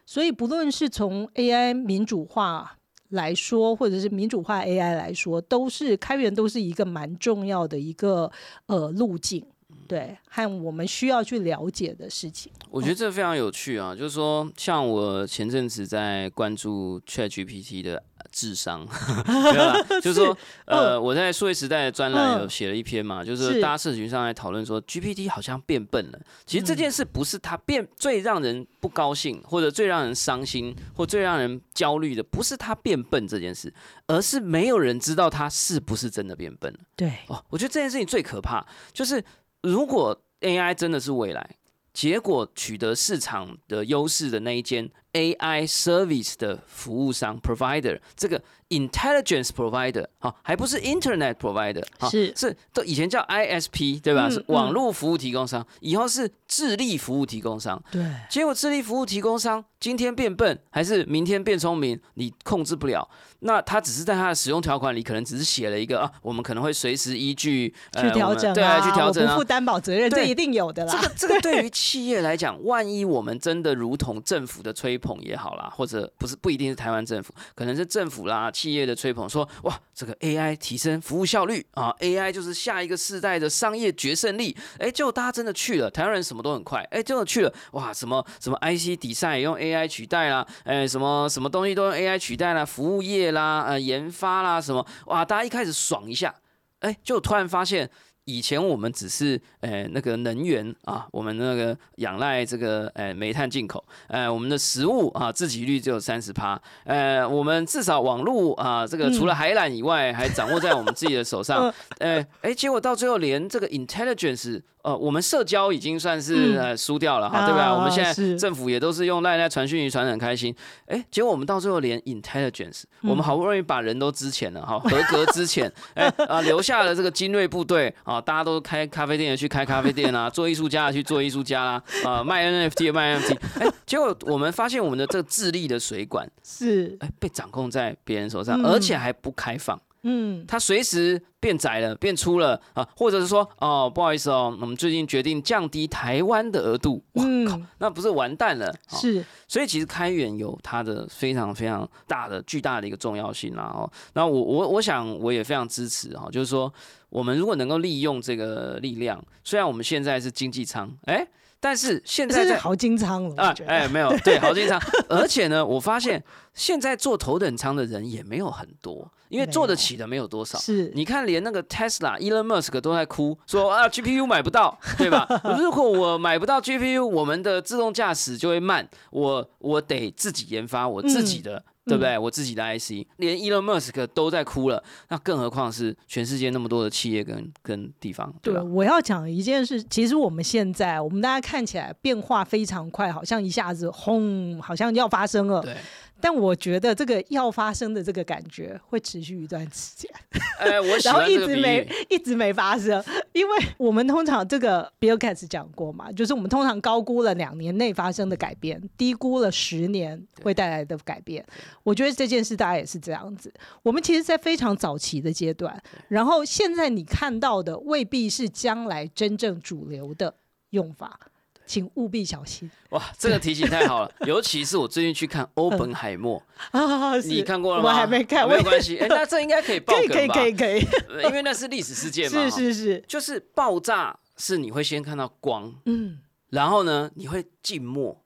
[0.08, 2.77] 所以，不论是从 AI 民主化
[3.10, 8.31] 来说，或者是民主化 AI 来说，都是开源都是一个蛮重要的一个
[8.65, 9.45] 呃路径。
[9.88, 13.95] 对，和我们需要去了解的事情，我觉得这非常有趣啊。
[13.95, 18.86] 就是说，像我前阵子在关注 ChatGPT 的智商，
[19.26, 26.19] 对吧， 就是说，呃，我在数位时代的专栏有写了一篇嘛，就是大家社群上在讨论说，GPT 好像变笨了。
[26.45, 33.74] 其实这件事不是它变最让人不高兴，或者最让人伤心，或最让人焦虑的，不是它变笨这件事，
[34.08, 36.80] 而是没有人知道它是不是真的变笨了。
[36.95, 39.24] 对，哦，我觉得这件事情最可怕，就是。
[39.65, 41.58] 如果 AI 真的是未来，
[41.91, 54.30] 结果取得市场的优势的那一间 AI service 的服务商 provider，这个 intelligence provider 好，还不是 internet provider 好，是是都以前叫 ISP 对吧？
[54.30, 57.82] 是网络服务提供商，以后是智力服务提供商。
[57.89, 63.08] 对，结果智力服务提供商今天变笨，还是明天变聪明，你控制不了。
[63.39, 70.91] 那他只是在他的使用条款里，可能只是写了一个啊，我们可能会随时依据去调整，对，去调整啊，不负担保责任，这一定有的啦。
[70.91, 84.57] 这个这个对于企业来讲，万一我们真的如同政府的吹捧也好啦，或者不是不一定是台湾政府，可能是政府啦、企业的吹捧，说哇，这个 AI 提升服务效率啊，AI 就是下一个世代的商业决胜利。
[84.79, 93.25] 哎，结果大家真的去了，台湾人什么都很快，哎，真的去了，哇，什么什么 IC 底赛用 AI 取代啦，哎，什么什么东西都用 AI 取代啦，服务业。
[93.35, 95.25] 啦，呃，研发啦，什么哇？
[95.25, 96.33] 大家一开始爽一下，
[96.79, 97.89] 哎，就突然发现，
[98.25, 114.61] 以前我们只是，呃，那个能源啊，我们那个仰赖这个，呃，煤炭进口，呃，我们的食物啊，自给率只有三十趴，呃，我们至少网络啊，这个除了海缆以外，还掌握在我们自己的手上， 呃，哎，结果到最后连这个 intelligence。
[114.86, 117.65] 呃，我们社交已经算是呃输掉了哈，对不对？
[117.65, 136.95] 我们现在政府也都是用赖赖传讯息传的很开心，哎，结果我们到最后连 intelligence，我们好不容易把人都支遣了哈，合格支遣，哎啊，留下了这个精锐部队啊，大家都开咖啡店的去开咖啡店啦，做艺术家的去做艺术家啦，啊，卖 NFT 的卖 NFT，哎，结果我们发现我们的这个智力的水管是。
[137.00, 139.80] 哎被掌控在别人手上，而且还不开放。
[140.07, 148.71] 嗯，它随时变窄了、变粗了啊，或者是说，哦，不好意思哦，我们最近决定降低台湾的额度，哇靠，那不是完蛋了？
[148.87, 153.63] 是，所以其实开源有它的非常非常大的、巨大的一个重要性啦。
[153.63, 156.71] 哦，那我我我想我也非常支持哈，就是说，
[157.09, 161.27] 我们如果能够利用这个力量，虽然我们现在是经济舱，哎。
[161.59, 163.55] 但是现在在豪金仓了啊！
[163.65, 170.59] 哎，没有对 豪金仓，而且呢，我发现现在坐头等舱的人也没有很多，因为坐得起的没有多少。
[170.59, 175.27] 是，你看连那个 Tesla Elon Musk 都在哭，说啊 GPU 买不到，对吧？
[175.57, 181.63] 如果我买不到 GPU，我们的自动驾驶就会慢，我我得自己研发我自己的。
[181.86, 182.17] 对不对？
[182.17, 188.63] 我自己的 IC，连 Elon Musk 都在哭了，那更何况是全世界那么多的企业跟跟地方，对吧？
[188.63, 195.62] 我要讲一件事，其实我们现在，我们大家看起来变化非常快，好像一下子轰，好像要发生了。
[195.62, 195.76] 对。
[196.19, 200.12] 但我觉得这个要发生的这个感觉会持续一段时间，
[200.60, 201.88] 哎，我 喜然后一直没。
[202.10, 211.45] 一直没发生，因为我们通常这个 Bill Gates 讲过嘛，就是我们通常高估了两年内发生的改变，低估了十年会带来的改变。
[211.84, 213.54] 我觉得这件事大家也是这样子。
[213.84, 220.34] 我们其实，在非常早期的阶段，然后现在你看到的未必是将来真正主流的
[220.69, 221.19] 用法，
[221.65, 226.41] 请务必小心哇，这个提醒太好了， 尤其是我最近去看《欧本海默》，
[226.78, 227.17] 啊！
[227.17, 227.89] 你看过了吗？
[227.89, 228.97] 我还没看，我没有关系。
[229.04, 230.34] 哎，那这应该可以爆可以可以梗吧？
[230.36, 232.49] 可以可以，呃因为那是历史事件嘛。
[232.49, 238.21] 是是是，就是爆炸是你会先看到光，嗯，然后呢你会静默。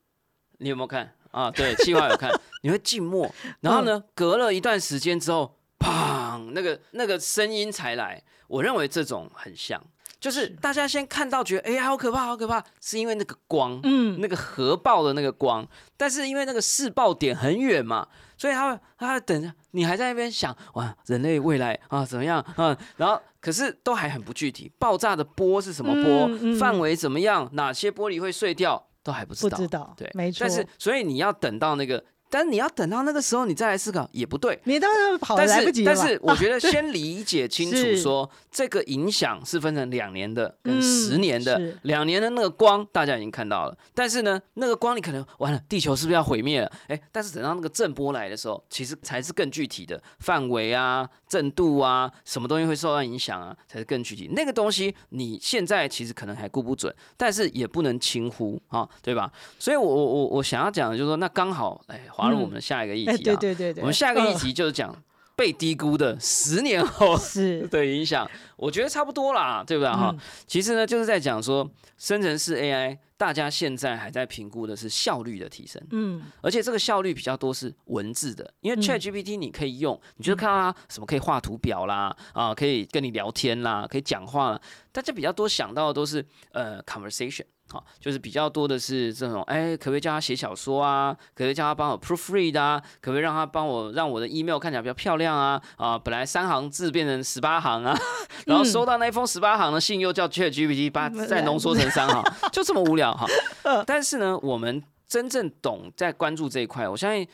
[0.62, 1.50] 你有没有看啊？
[1.50, 2.30] 对， 气话有看，
[2.64, 8.22] 你会静默，然后嗯呢，隔了一段时间之后，砰，那个那个声音才来。
[8.50, 9.80] 我认为这种很像，
[10.20, 22.78] 就是大家先看到觉得哎呀好可怕好可怕，是因为那个光，嗯那个核爆的那个光，但是因为那个试爆点很远嘛，所以他会他会等着你还在那边想哇，人类未来啊怎么样啊？
[22.98, 29.58] 然后可是都还很不具体，爆炸的波是什么波，嗯嗯范围怎么样，哪些玻璃会碎掉，都还不知道。
[29.58, 30.40] 不知道，对，没错。
[30.42, 34.60] 但是所以你要等到那个，但是你要等到那个时候你再来思考也不对。
[34.66, 41.78] 你当然跑但来不及了吧是但是我觉得 先理解清楚是说，这个影响是分成两年的跟嗯十年的是。
[41.84, 46.72] 两年的那个光大家已经看到了，但是呢，那个光你可能完了，地球是不是要毁灭了？
[46.88, 54.32] 哎，但是等到那个震波来的时候，其实才是更具体的范围啊、震度啊，什么东西会受到影响啊，才是更具体。
[54.34, 59.32] 那个东西你现在其实可能还估不准，但是也不能轻忽啊，对吧？
[59.60, 63.18] 所以我我我我想要讲的就是说，那刚好哎，滑入我们的下一个议题哎，啊。
[63.24, 64.96] 对对对对，我们下一个议嗯题就是讲
[65.40, 67.66] 被低估的十年后是。
[67.72, 69.90] 的影响，我觉得差不多啦，对不对？
[69.90, 70.10] 哈？
[70.14, 70.20] 嗯。
[70.46, 76.22] 其实呢，就是在讲说生成式 AI，大家现在还在评估的是效率的提升，嗯。
[76.42, 78.82] 而且这个效率比较多是文字的，因为嗯。
[78.82, 87.46] ChatGPT 你可以用，你就看到它什么可以画图表啦，啊，可以跟你聊天啦，可以讲话啦，大家比较多想到的都是呃 conversation。
[87.72, 91.14] 好，就是比较多的是这种，哎，可不可以叫他写小说啊？
[91.34, 92.82] 可不可以叫他帮我 proofread 啊？
[93.00, 95.62] 可不可以让他帮我让我的 email 看起来比较漂亮啊？
[95.78, 97.98] 啊，本来三行字变成十八行啊，
[98.46, 103.26] 然后收到那封十八行的信又叫 ChatGPT 把再浓缩成三行，就这么无聊哈。
[103.86, 107.28] 但是呢，我们真正懂在关注这一块，我相信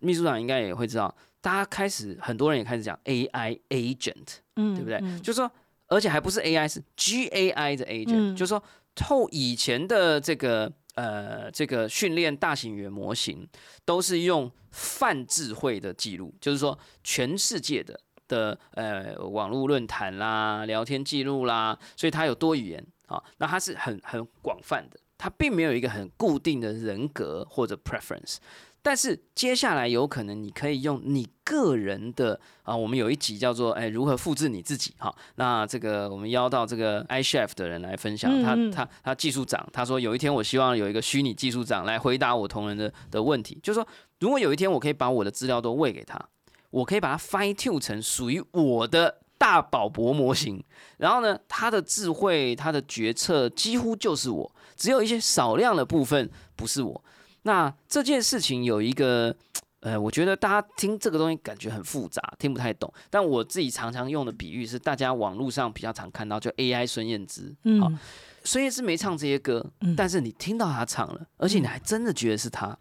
[0.00, 4.98] 秘书长应该也会知道，大家开始很多人也开始讲 AI agent，嗯，对不对？
[5.02, 5.50] 嗯就是说，
[5.88, 8.62] 而且还不是 AI，是 GAI 的 agent，、嗯就是说
[8.94, 13.48] 透以前的这个呃这个训练大型语言模型，
[13.84, 28.36] 都是用泛智慧的记录，就是说全世界的的呃网络论坛啦、聊天记录啦，所以它有多语言啊，那它是很很广泛的，它并没有一个很固定的人格或者 preference。
[28.84, 43.88] 但是接下来有可能你可以用你个人的啊，我们有一集叫做哎如何复制你自己哈，那这个我们邀到这个 iChef 的人来分享，他他他技术长，他说有一天我希望有一个虚拟技术长来回答我同仁的的问题，就是说
[44.20, 46.22] 如果有一天我可以把我的资料都喂给他，
[46.68, 50.62] 我可以把它 fine tune 成属于我的大宝博模型，
[50.98, 57.02] 然后呢，他的智慧、他的决策几乎就是我，只有一些少量的部分不是我。
[57.44, 59.34] 那这件事情有一个，
[59.80, 62.92] 呃，我觉得大家听这个东西感觉很复杂，听不太懂。
[63.08, 67.98] 但我自己常常用的比喻是，大家网络上比较常看到，就 AI 孙燕姿，好、嗯
[68.46, 72.76] 孙燕姿没唱这些歌，嗯但是你听到她唱了，而且你还真的觉得是她。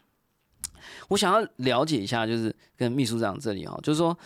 [1.08, 4.18] 我想要了解一下，就是跟秘书长这里哈，就是说，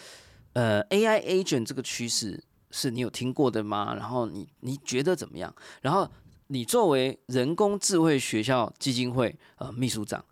[0.53, 3.93] 呃，AI agent 这个趋势是你有听过的吗？
[3.95, 5.53] 然后你你觉得怎么样？
[5.81, 6.09] 然后
[6.47, 10.25] 你作为人工智慧学校基金会呃秘书长，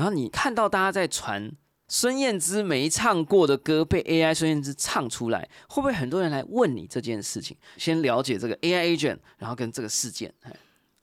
[0.00, 1.52] 然后你看到大家在传
[1.86, 7.54] 孙燕姿没唱过的歌被 AI 孙燕姿唱出来，会不会很多人来问你这件事情？
[7.76, 10.56] 先了解这个 AI agent，然后跟这个事件，哎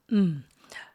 [0.08, 0.42] 嗯，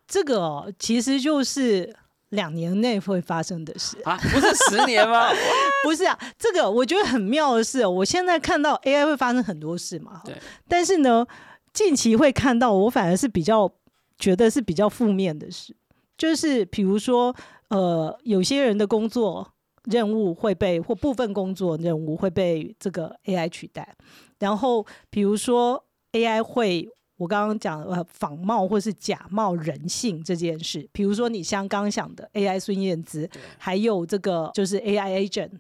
[0.09, 1.95] 这个哦，其实就是
[2.31, 3.97] 两年内会发生的事。
[4.03, 5.31] 啊，不是十年吗？
[5.87, 10.35] 不是啊，这个我觉得很妙的是哦，我现在看到 AI 会发生很多事嘛，对，
[10.67, 11.25] 但是呢，
[11.73, 13.73] 近期会看到我反而是比较
[14.19, 15.77] 觉得是比较负面的事，
[16.17, 17.35] 就是比如说
[17.73, 19.53] 呃，有些人的工作
[19.85, 23.97] 任务会被或部分工作任务会被这个 AI 取代，
[24.39, 25.83] 然后比如说
[26.13, 26.89] AI 会。
[27.19, 35.51] 我刚刚讲呃仿冒或是假冒人性这件事，比如说你像刚刚想的 AI 孙燕姿，还有这个就是 AI agent，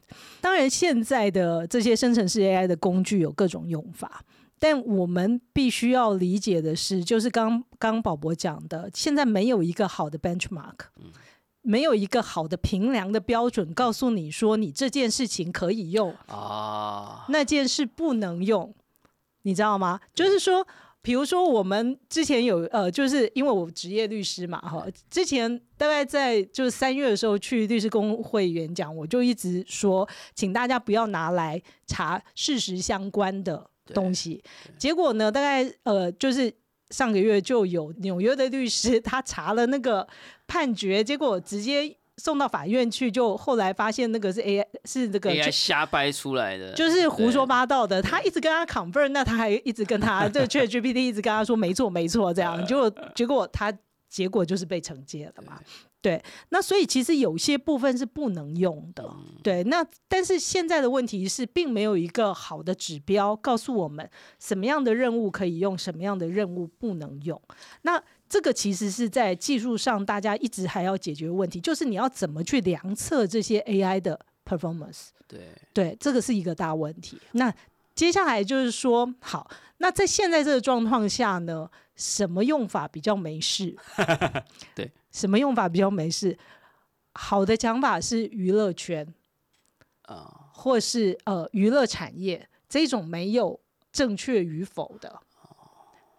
[0.41, 4.25] 当然，现在的这些生成式 AI 的工具有各种用法，
[4.59, 10.75] 但我们必须要理解的是，就是刚刚宝博讲的，现在没有一个好的 benchmark。
[11.63, 18.75] 没有一个好的评量的标准，告诉你说你这件事情可以用，啊，那件事不能用，
[19.43, 20.01] 你知道吗？
[20.13, 20.67] 就是说，
[21.01, 34.43] 比如说我们之前有呃，就是因为我职业律师嘛，哈，之前大概在就是三月的时候去律师工会演讲，我就一直说，请大家不要拿来查事实相关的东西。
[34.77, 36.53] 结果呢，大概呃，就是
[36.91, 40.07] 上个月就有纽约的律师他查了那个
[40.53, 48.03] 判决，结果直接送到法院去，就后来发现那个是 AI 是那个 AI 瞎掰出来的，就是胡说八道的。
[48.03, 53.73] 他一直跟他 confirm，那他还一直跟他这个 ChatGPT 一直跟他说没错没错这样，结果结果他
[54.13, 55.59] 结果就是被惩戒了嘛。
[56.03, 59.09] 对，那所以其实有些部分是不能用的。
[59.43, 67.41] 对，那但是现在的问题是，并没有一个好的指标告诉我们什么样的任务可以用，什么样的任务不能用。
[67.83, 75.11] 那这个其实是在技术上大家一直还要解决问题，就是你要怎么去量测这些 AI 的 performance。
[75.29, 75.41] 对
[75.73, 77.17] 对，这个是一个大问题。
[77.33, 77.55] 那
[77.95, 83.77] 接下来就是说，好，那在现在这个状况下呢，什么用法比较没事？
[84.75, 86.39] 对，什么用法比较没事？
[87.15, 89.07] 好的讲法是娱乐圈，
[90.03, 93.61] 啊，或是呃娱乐产业这种没有
[93.93, 95.21] 正确与否的。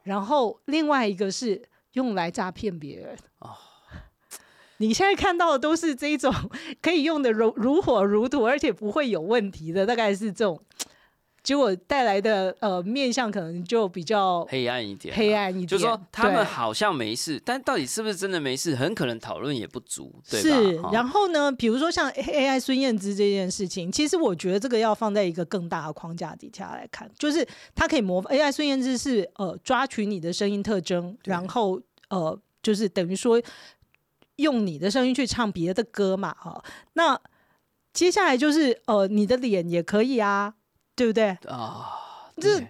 [0.03, 3.17] 然后另外一个是用来诈骗别人。
[4.77, 6.33] 你现在看到的都是这种
[6.81, 10.61] 可以用的如如火如荼，而且不会有问题的，大概是这种。
[11.43, 15.67] 结果带来的呃面相可能就比较黑暗一点啊，黑暗一点。
[15.67, 33.41] 就是说他们好像没事，但到底是不是真的没事，很可能讨论也不足，对是？，然后呢，比如说像 AI 孙燕姿这件事情，其实我觉得这个要放在一个更大的框架底下来看，就是它可以模仿 AI 孙燕姿是呃抓取你的声音特征，然后呃就是等于说
[34.37, 37.19] 用你的声音去唱别的歌嘛，哈、那
[37.91, 40.55] 接下来就是呃你的脸也可以啊，
[40.95, 41.29] 对不对？
[41.47, 41.99] 啊，
[42.37, 42.67] 这对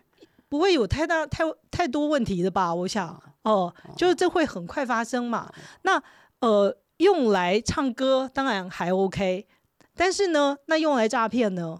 [0.49, 2.73] 不会有太大太太多问题的吧？
[2.73, 5.51] 我想，哦、就是这会很快发生嘛。
[5.81, 6.01] 那
[6.39, 9.47] 呃，用来唱歌当然还 OK，
[9.95, 11.79] 但是呢，那用来诈骗呢？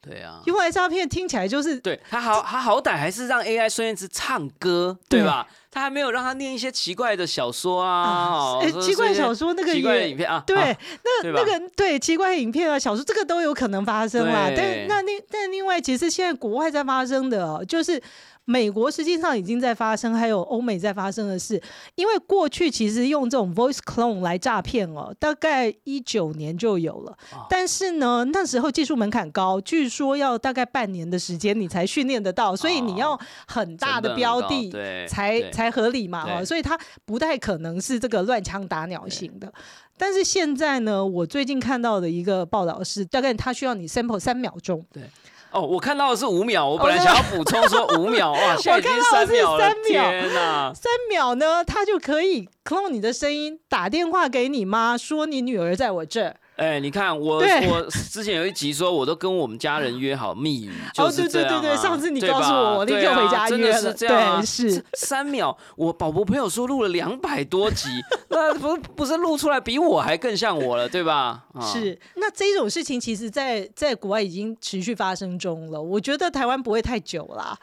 [0.00, 5.48] 对啊，用来诈骗听起来就是对他好，他好歹还是让 AI 孙燕姿唱歌，对对吧？
[5.76, 10.78] 他还没有让他念一些奇怪的小说啊，哦哎、说奇怪小说那个奇怪的影片啊，对，啊
[11.22, 14.50] 那那个对奇怪影片啊、小说，这个都有可能发生啦。
[14.56, 18.02] 但那另但另外，其实现在国外在发生的哦，就是
[18.46, 21.60] 美国实际上已经在发生，还有欧美在发生的事，
[21.96, 34.70] 因为过去其实用这种 voice clone 来诈骗哦，大概一九年就有了，哦但是呢，那时候技术门槛高，据说要大概半年的时间你才训练得到，所以你要很大的标的。
[34.70, 39.52] 对才对才合理嘛，哦，所以它不太可能是这个乱枪打鸟型的。
[39.98, 45.02] 但是现在呢，我最近看到的一个报道是，大概它需要你 sample 三秒钟，对
[45.50, 50.72] 哦，我看到的是五秒，我本来哦想要补充说五秒，哇，现在已经看到的是三秒了，三秒天哪！
[50.74, 56.36] 三秒呢，它就可以 clone 你的声音，打电话给你妈，说你女儿在我这儿。
[56.56, 65.54] 哎，你看我我之前有一集说，我都跟我们家人约好密语，哦就是对对这样啊对对上次你告诉我我立刻回家真的是这样是三秒。
[65.76, 67.90] 我宝宝朋友说录了两百多集，
[68.30, 71.44] 那不不是录出来比我还更像我了，对吧？
[71.52, 75.80] 啊是，那这种事情其实在在国外已经持续发生中了。
[75.80, 77.54] 我觉得台湾不会太久啦。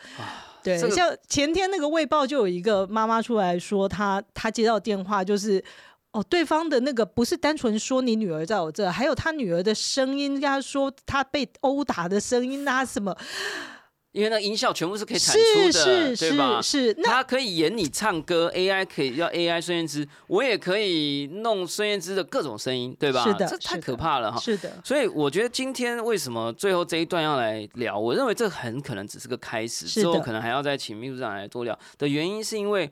[0.61, 5.63] 对，像前天那个《卫报》就有一个妈妈出来说她，她接到电话就是。
[6.13, 13.17] 哦，对方的那个不是单纯说你女儿在我这，还有他女儿的声音，跟他说她被殴打的声音啊什么，
[14.11, 16.93] 因为那音效全部是可以产出是的，是对吧是？
[16.93, 23.23] 是，那他可以演你唱歌，AI 可以要 AI 孙燕姿，我也可以弄孙燕姿的各种声音，对吧？
[23.23, 24.39] 是的这太可怕了哈。
[24.39, 27.97] 是的，所以我觉得今天为什么最后这一段要来聊？
[27.97, 32.91] 我认为这很可能只是个开始，之后可能还要再请秘书长来多聊的原因，是因为，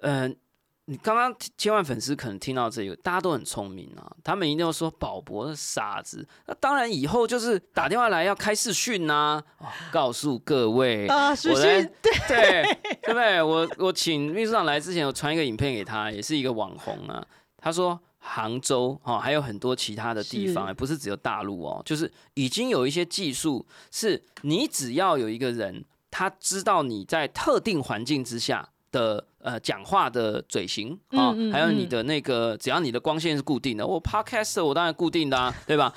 [0.00, 0.34] 嗯、
[0.92, 6.28] 你刚刚千万粉丝可能听到这个，大家都很聪明啊，他们一定要说宝博是傻子。
[6.44, 13.42] 那当然以后就是打电话来要开视讯呐、哦告诉各位，啊，是我来是，对，对对不对？
[13.42, 17.26] 我我请秘书长来之前，我传一个影片给他，也是一个网红啊。
[17.56, 31.88] 他说杭州哦，还有很多其他的地方，不是只有大陆哦，就是已经有一些技术，是你只要有一个人，他知道你在特定环境之下的呃讲话的嘴型啊、嗯嗯还有你嗯。
[31.88, 35.92] 的那个，只要你的光线是固定的，我 podcast 我当然固定的啊，对吧？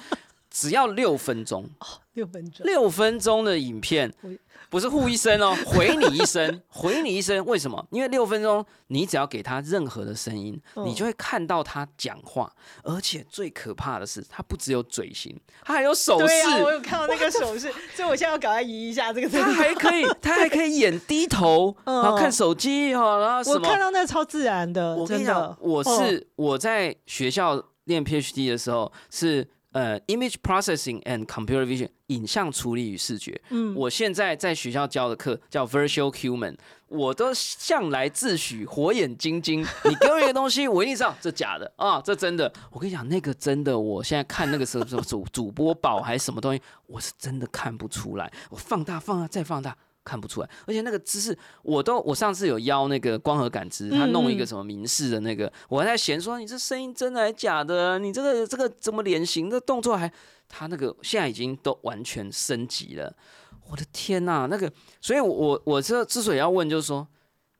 [0.49, 1.69] 只要六分钟，
[2.13, 4.29] 六分钟，六分钟的影片我，
[4.75, 7.45] 不是呼一声哦， 回你一声，回你一声。
[7.45, 7.87] 为什么？
[7.91, 12.51] 因为六分钟，你只要给他任何的声音，嗯你就会看到他讲话。
[12.83, 15.33] 而且最可怕的是，他不只有嘴型，
[15.63, 16.25] 他还有手势。
[16.25, 23.65] 对啊，我有看到那个手势，所以我现在要赶快移一下这个他还可以， 他还可以演低头，嗯然后看手机哈，然后什么？
[23.65, 33.39] 我看到那超自然的，我跟你讲，我哦是我在学校练 PhD 的时候是呃 image processing and computer vision 影像处理与视觉。
[33.49, 36.55] 嗯我现在在学校教的课叫 Virtual Human，
[36.87, 39.65] 我都向来自诩火眼金睛。
[39.83, 42.51] 你给我一个东西，我一定知道这假的啊，这真的。
[42.71, 48.31] 我跟你讲，那个真的，我现在看那个什么什么主主播宝还是什么东西，我是真的看不出来。
[48.49, 49.75] 我放大放大再放大。
[50.05, 57.97] 看不出来，而且那个姿势，我都我上次有邀那个光合感知，他弄一个什么明示的那个，我还在嫌说你这声音真的还假的？
[57.97, 59.49] 你这个这个怎么脸型？
[59.49, 60.11] 的动作还，
[60.47, 63.15] 他那个现在已经都完全升级了。
[63.69, 67.07] 我的天呐、那个，所以我，我我这之所以要问，就是说，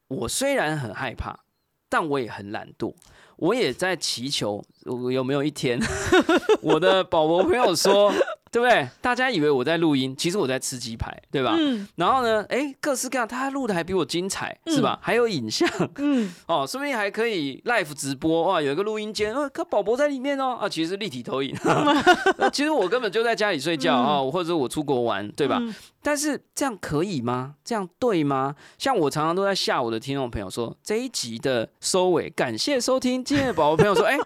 [0.06, 1.40] 我虽然很害怕，
[1.88, 2.94] 但我也很懒惰，
[3.36, 5.80] 我也在祈求，我有没有一天，
[6.62, 8.12] 我的宝宝朋友说，
[8.56, 8.88] 对不对？
[9.02, 11.54] 大家以为我在录音，其实我在吃鸡排，对吧？
[11.58, 14.98] 嗯然后呢，哎，各式各样，他录的还比我精彩，是吧？
[15.02, 21.54] 还有影像嗯， 哦，说不定还可以 live 直播哇，有一个录音间，哦，可宝宝在里面哦，啊，其实是立体投影，
[22.38, 25.58] 那 其实我根本就在家里睡觉啊、或者我出国玩，对吧？
[25.60, 25.74] 嗯
[26.06, 27.56] 但是这样可以吗？
[27.64, 28.54] 这样对吗？
[28.78, 33.24] 像我常常都在吓我的听众朋友说，这一集的收尾，感谢收听。
[33.24, 34.16] 今天的宝宝朋友说，哎、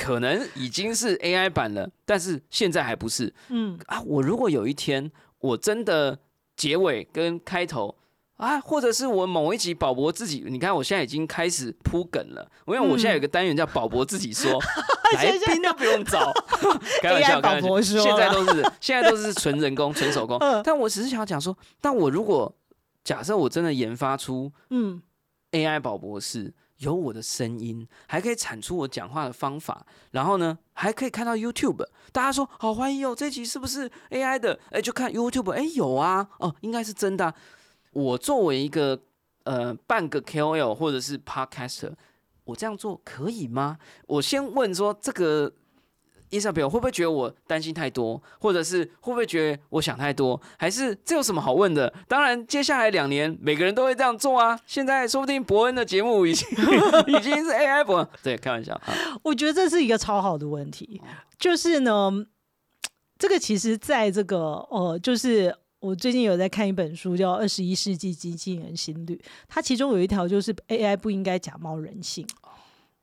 [0.00, 3.32] 可能已经是 AI 版了，但是现在还不是。
[3.48, 3.78] 嗯。
[3.86, 4.00] 啊。
[4.02, 6.18] 我如果有一天我真的
[6.56, 7.94] 结尾跟开头。
[8.36, 14.58] 啊，或者是我某一集宝博自己，你看我现在已经开始铺梗了，因为我现在有个单元叫宝博自己说，
[15.14, 16.32] 来宾都不用找，
[17.02, 20.38] 开玩笑开玩笑，现在都是现在都是纯人工、 纯手工。
[20.38, 22.50] 嗯，但我只是想要讲说，但我如果
[23.04, 25.02] 假设我真的研发出嗯。
[25.52, 34.58] AI 宝博士，有我的声音，还可以产出我讲话的方法，然后呢，还可以看到 YouTube，大家说好欢迎哦，这集是不是 AI 的？
[34.70, 37.34] 哎，就看 YouTube，哎，有啊，哦，应该是真的、
[37.92, 39.00] 我作为一个
[39.44, 41.94] 呃半个 KOL 或者是 Podcaster，
[42.44, 43.78] 我这样做可以吗？
[44.06, 45.52] 我先问说这个。
[46.30, 51.92] 伊莎贝尔会不会觉得我担心太多，或者是会不会觉得我想太多，还是这有什么好问的？
[52.08, 54.58] 当然，接下来两年每个人都会这样做啊。
[54.66, 56.48] 现在说不定伯恩的节目已经
[57.08, 58.94] 已经是 AI 伯恩，对，开玩笑啊。
[59.22, 61.02] 我觉得这是一个超好的问题，
[61.38, 62.10] 就是呢，
[63.18, 69.16] 这个其实在这个呃，就是我最近有在看一本书，叫《二十一世纪机器人心率》，
[69.48, 72.26] 它其中有一条就是 AI 不应该假冒人性。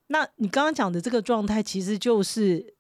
[0.07, 2.75] 那你刚刚讲的这个状态，其实就是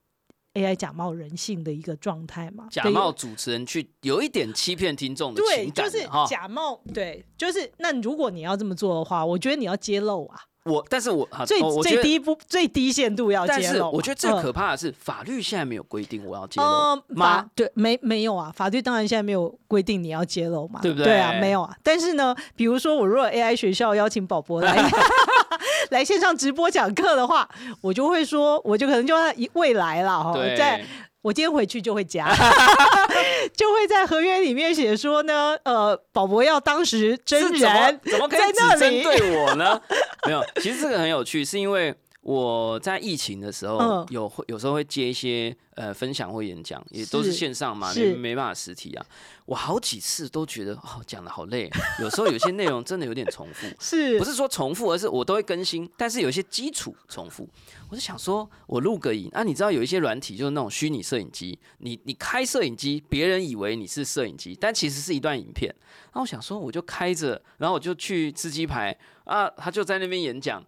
[0.57, 2.67] AI 假冒人性的一个状态嘛？
[2.71, 6.25] 假冒主持人去有一点欺骗听众的对，情就是感哈。
[6.27, 13.89] 假冒，对，就是那如果你要这么做的话，我觉得你要揭露啊，我，但是我最、最低不最低限度要揭露嘛。
[13.89, 17.49] 我觉得最嗯可怕的是，法律现在没有规定我要揭露呃，吗法？
[17.55, 18.51] 对没没有啊？
[18.55, 21.75] 法律当然现在没有规定你要揭露嘛，对不对对啊，没有啊。
[21.83, 24.75] 但是呢，比如说我如果 AI 学校邀请宝博来
[25.91, 27.47] 来线上直播讲课的话，
[27.81, 29.15] 我就会说，我就可能就
[29.53, 30.83] 未来了哈，在
[31.21, 32.29] 我今天回去就会加，
[33.53, 39.81] 就会在合约里面写说呢，呃，宝博要当时真人怎么可以只针对我呢？
[40.25, 41.93] 没有，其实这个很有趣，是因为
[42.27, 49.05] 我在疫情的时候嗯有会有时候会接一些呃分享或演讲，也都是是线上嘛，是没没办法实体啊。
[49.45, 51.71] 我好几次都觉得哦讲的好累，
[52.01, 53.65] 有时候有些内容真的有点重复。
[53.79, 57.47] 是不是说重复，而是我都会更新，但是有一些基础重复。
[57.89, 65.73] 我就想说，我录个影啊，你知道有一些软体就是那种虚拟摄影机，你你开摄影机，别人以为你是摄影机，但其实是一段影片。
[66.07, 70.61] 然后我想说，我就开着，然后我就去吃鸡排啊，他就在那边演讲。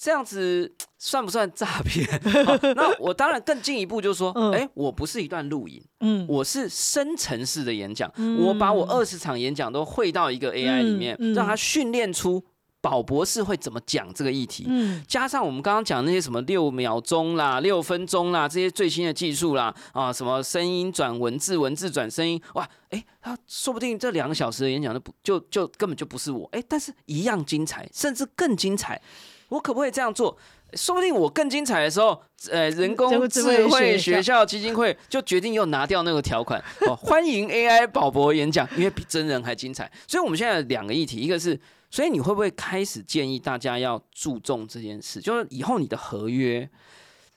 [0.00, 2.06] 这样子 算不算诈骗？
[2.46, 12.44] 好 那我当然更进一步，就是说，嗯哎、我不是一段录影，嗯我是深层式的演讲，嗯我把我二十场演讲都汇到一个 AI 里面，嗯嗯让它训练出
[12.80, 14.66] 宝博士会怎么讲这个议题。
[14.68, 29.00] 嗯加上我们刚刚讲那些什么六秒钟啦、六分钟啦这些最新的技术啦，啊，什么声音转文字、文字转声音，哇，哎，他说不定这两个小时的演讲都不就就根本就不是我，哎，但是一样精彩，甚至更精彩。
[29.48, 30.36] 我可不可以这样做？
[30.74, 32.20] 说不定我更精彩的时候，
[32.50, 39.90] 呃，人工智慧慧学学校基金会就决定又拿掉那个条款， 哦，欢迎 AI 宝博演讲，因为比真人还精彩。
[40.06, 41.58] 所以我们现在有两个议题，一个是，
[41.90, 45.22] 所以你会不会开始建议大家要注重这件事？
[45.22, 46.68] 就是以后你的合约，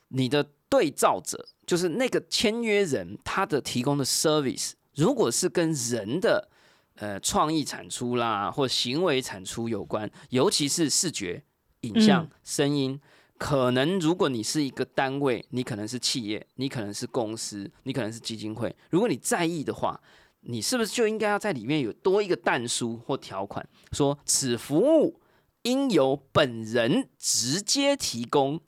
[0.08, 6.50] 你的对照者，就是那个签约人他的提供的 service，如果是跟人的
[6.96, 11.42] 呃创意产出啦，或行为产出有关，尤其是视觉、
[11.82, 13.00] 影像、嗯声音。
[13.38, 18.74] 可能如果你是一个单位，你可能是企业，你可能是公司，你可能是基金会。
[18.90, 20.00] 如果你在意的话，
[20.42, 25.20] 你是不是就应该要在里面有多一个弹书或条款，说此服务
[25.62, 28.60] 应由本人直接提供？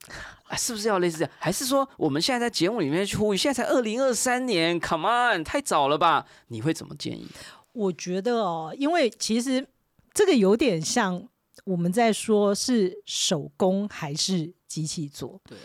[0.49, 1.33] 啊，是不是要类似这样？
[1.39, 3.37] 还是说我们现在在节目里面去呼吁？
[3.37, 6.27] 现在才二零二三年，Come on，太早了吧？
[6.49, 7.29] 你会怎么建议？
[7.73, 9.67] 我觉得哦，因为其实
[10.12, 11.29] 这个有点像
[11.65, 15.41] 我们在说是手工还是机器做。
[15.49, 15.57] 对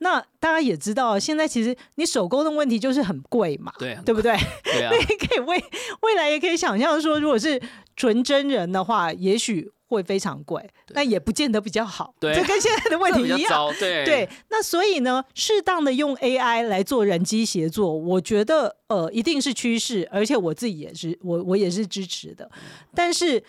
[0.00, 4.36] 那大家也知道，现在其实你手工的问题就是很贵嘛，对对不对？
[4.62, 5.58] 对啊 那，也可以未
[6.02, 7.60] 未来也可以想象说，如果是
[7.96, 12.14] 纯真人的话，也许会非常贵，那也不见得比较好。
[12.20, 13.74] 对这跟现在的问题 一样。
[13.80, 22.48] 对对，那所以呢，适当的用 AI 来做人机协作，我觉得呃一定是趋势，而且我自己也是我我也是支持的。
[22.94, 23.42] 但是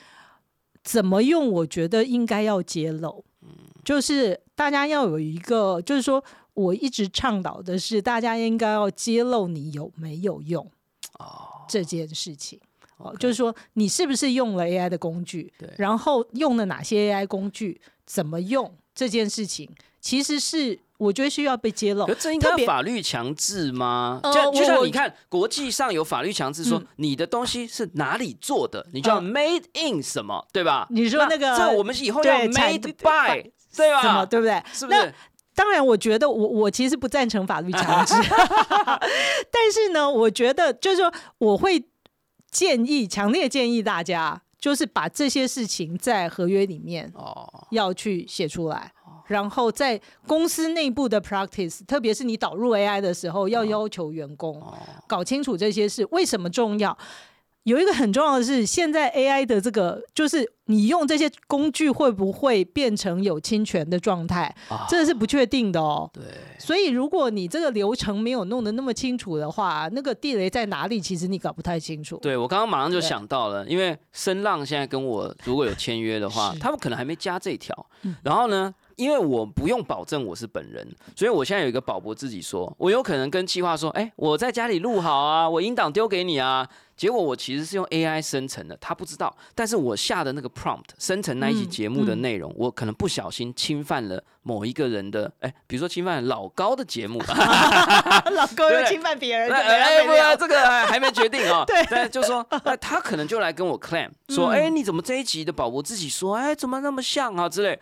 [0.91, 3.23] 怎么用，我觉得应该要揭露，
[3.85, 6.23] 就是大家要有一个，就是说
[6.55, 10.65] 我一直倡导的是，大家应该要揭露你有没有用
[11.19, 12.59] 哦，这件事情。
[13.19, 19.69] 就是说你是不是用了 AI 的工具对，然后用了哪些 AI 工具，怎么用这件事情，
[20.01, 22.13] 其实是我觉得需要被揭露可。
[22.13, 24.19] 这应该法律强制吗？
[24.21, 30.85] 呃就就像你看，国际上有法律强制说嗯你的东西是哪里做的，你就要嗯 made in 什么，对吧？
[30.91, 34.25] 你说那个这我们以后要 made by，对什么吧？
[34.25, 34.51] 对不对？
[34.51, 35.13] 那是不是？
[35.55, 38.13] 当然，我觉得我我其实不赞成法律强制，
[39.51, 41.83] 但是呢，我觉得就是说，我会
[42.49, 48.91] 建议，强烈建议大家，就是把这些事情在合约里面哦，要去写出来。
[49.29, 54.77] 然后在公司内部的 practice，特别是你导入 AI 的时候，要要求员工哦
[55.07, 56.97] 搞清楚这些事为什么重要。
[57.63, 66.09] 有一个很重要的是，现在 AI 的这个，就是你用这些工具会不会变成有侵权的状态，啊这是不确定的哦。
[66.11, 66.23] 对，
[66.57, 72.17] 所以，如果你这个流程没有弄得那么清楚的话，那个地雷在哪里，其实你搞不太清楚。
[72.17, 78.15] 对我刚刚马上就想到了，因为声浪现在跟我如果有签约的话，他们可能还没加这一条嗯。
[78.23, 80.85] 然后呢，因为我不用保证我是本人，
[81.15, 86.67] 所以我现在有一个保博自己说，我有可能跟企划说，哎，我在家里录好啊，我音档丢给你啊。
[86.97, 97.17] 结果我其实是用 AI 生成的，他不知道，但是我下的那个 prompt 生成那一集嗯节目的嗯内容，我可能不小心侵犯了某一个人的，哎，比如说侵犯老高的节目，
[98.35, 100.35] 老高又侵犯别人，哎不没了。
[100.35, 101.63] 这个还还没决定哦。
[101.67, 107.79] 对但就说，那，他可能就来跟我 claim 说，嗯哎，你怎么这一集的宝博自己说，哎，怎么那么像啊之类，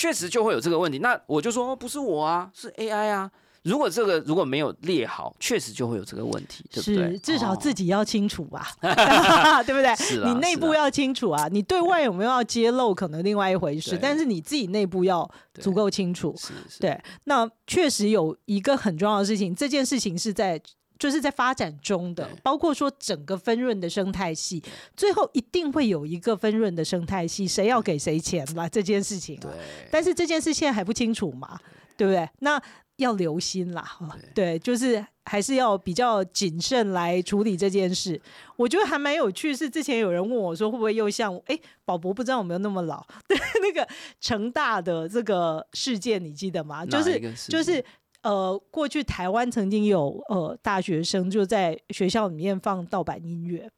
[0.00, 0.98] 确实就会有这个问题。
[1.00, 3.30] 那我就说，哦不是我啊，是 AI 啊。
[3.64, 7.12] 如果这个如果没有列好，确实就会有这个问题，对不对？
[7.12, 10.24] 是，至少哦自己要清楚吧， 对不对？
[10.24, 15.30] 你内部要清楚啊，你对外有没有要揭露，可能另外一回事，但是你自己内部要
[15.60, 16.34] 足够清楚。
[16.38, 20.58] 是是，对，那确实有一个很重要的事情，这件事情是在
[21.00, 24.62] 就是在发展中的，包括说整个分润的生态系，
[24.94, 29.42] 最后一定会有一个分润的生态系，谁要给谁钱啦这件事情、啊。
[29.42, 29.50] 对
[29.90, 31.58] 但是这件事现在还不清楚嘛，
[31.96, 32.28] 对不对？
[32.40, 32.62] 那
[32.96, 38.20] 要留心啦，哈对，就是还是要比较谨慎来处理这件事。
[38.56, 43.02] 我觉得还蛮有趣，是之前有人问我说，会不会又像哎，宝博不知道有没有那么老？
[43.26, 43.88] 对，那个
[44.20, 46.84] 成大的这个事件，你记得吗？
[46.84, 47.84] 就是就是情
[48.22, 53.70] 呃，过去台湾曾经有呃大学生就在学校里面放盗版音乐。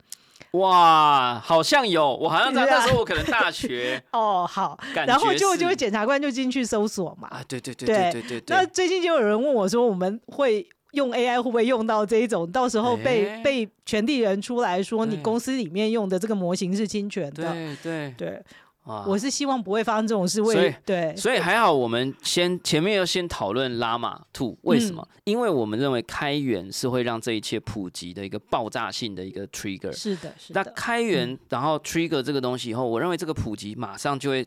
[0.53, 7.29] 哇，好像有，我好像在那时候我可能大学， 哦，好，然后觉就是就会检察官就进去搜索嘛。
[7.29, 12.51] 啊，对对对对对对对那，最近就有人问我说，我们会用 AI 会不会用到这一种？
[12.53, 17.51] 到时候被、诶被权利人出来说，你公司里面用的这个模型是侵权的。
[17.51, 18.43] 对对，对，
[18.85, 20.43] 哇我是希望不会发生这种事。
[20.43, 20.75] 所以
[21.17, 25.09] 所以还好，我们先前面要先讨论拉玛兔，为什嗯么？
[25.25, 29.93] 因为我们认为开源是会让这一切普及的一个爆炸性的一个 trigger。
[29.93, 34.45] 是的，是的那，开源，然后 trigger 这个东西以后，我认为这个普及马上就会，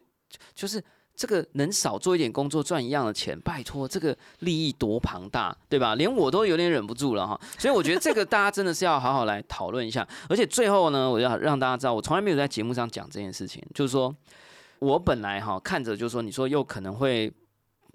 [0.54, 0.84] 就是
[1.16, 5.96] 这个能少做一点工作赚一样的钱，拜托，这个利益多庞大，对吧？
[5.96, 7.40] 连我都有点忍不住了哈。
[7.58, 10.08] 所以我觉得这个大家真的是要好好来讨论一下。
[10.28, 14.14] 而且最后呢，我要让大家知道，我从来没有在节目上讲这件事情，就是说
[14.80, 17.32] 我本来哈看着就是说，你说又可能会。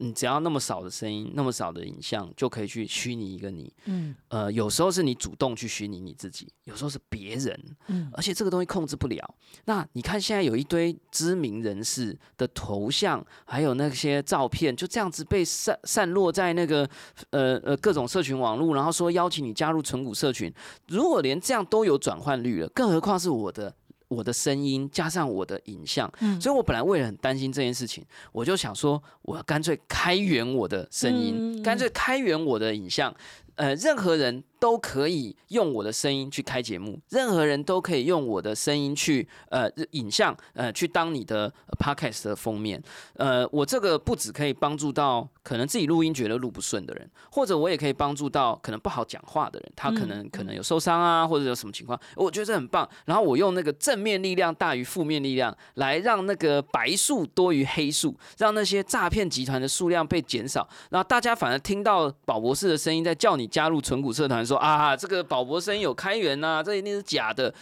[0.01, 3.71] 你只要那么少的声音，那么少的影像，就可以去虚拟一个你。
[3.85, 7.77] 嗯呃，有时候是你主动去虚拟你自己，有时候是别人。
[7.89, 9.35] 嗯，而且这个东西控制不了。
[9.67, 16.89] 那你看现在有一堆知名人士的头像，还有那些照片，就这样子被散散落在那个
[17.31, 20.51] 呃呃各种社群网络，然后说邀请你加入存股社群。
[20.89, 23.75] 如果连这样都有转换率了，更何况是我的
[24.11, 26.39] 我的声音加上我的影像，嗯。
[26.41, 33.15] 所以我本来为了很担心这件事情，我就想说，我干脆开源我的声音，嗯干脆开源我的影像，
[33.55, 42.81] 呃，任何人都可以用我的声音去开节目，任何人都可以用我的声音去呃影像呃去当你的呃 podcast 的封面。
[43.15, 52.87] 呃，我这个不只可以帮助到可能自己录音觉得录不顺的人，或者我也可以帮助到可能不好讲话的人，他可能、可能有受伤啊，或者有什么情况，我觉得这很棒。
[53.07, 67.55] 然后我用那个正面力量大于负面力量，来让那个白数多于黑数，让那些诈骗集团的数量被减少，然后大家反而听到宝博士的声音在叫你加入纯股社团，说啊，这个宝博声音有开源呐、这一定是假的。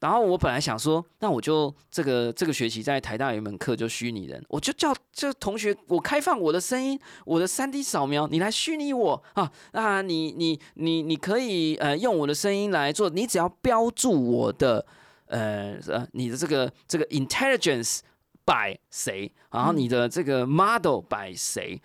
[0.00, 14.84] 然后我本来想说，那我就这个这个学期在台大有一门课就虚拟人，我就叫这同学，我开放我的声音，我的三 D 扫描，你来虚拟我啊那，你你你你可以呃用我的声音来做，你只要标注我的
[15.26, 18.00] 呃呃你的这个这个 intelligence
[18.44, 21.80] by 谁，然后你的这个 model by 谁。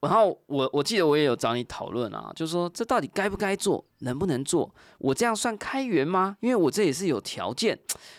[0.00, 4.72] 然后我我记得我也有找你讨论啊，就是说这到底该不该做，能不能做？
[4.98, 6.36] 我这样算开源吗？
[6.40, 7.78] 因为我这也是有条件。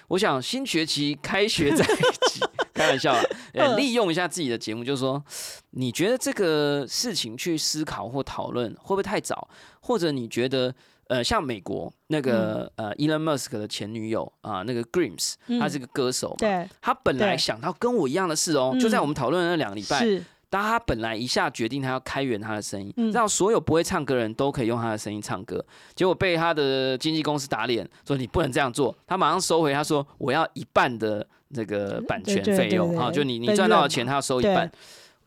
[0.10, 2.42] 我想新学期开学在一起，
[2.74, 3.22] 开玩笑啊，
[3.54, 5.24] 呃，利用一下自己的节目，就是说，
[5.72, 9.48] 你觉得这个事情去思考或讨论会不会太早？
[9.80, 10.74] 或者你觉得？
[11.10, 25.64] 呃，像美国那个、呃，Elon Musk 的前女友啊、那个 Grimes，嗯她是个歌手嘛，对，她本来想到跟我一样的事哦，就在嗯我们讨论的那两个礼拜，是，但他本来一下决定他要开源他的声音，嗯让所有不会唱歌的人都可以用他的声音唱歌，
[25.96, 28.96] 结果被他的经纪公司打脸，说你不能这样做。
[29.06, 34.72] 他马上收回，他说我要一半的这个版权费用啊，就你你赚到的钱他要收一半。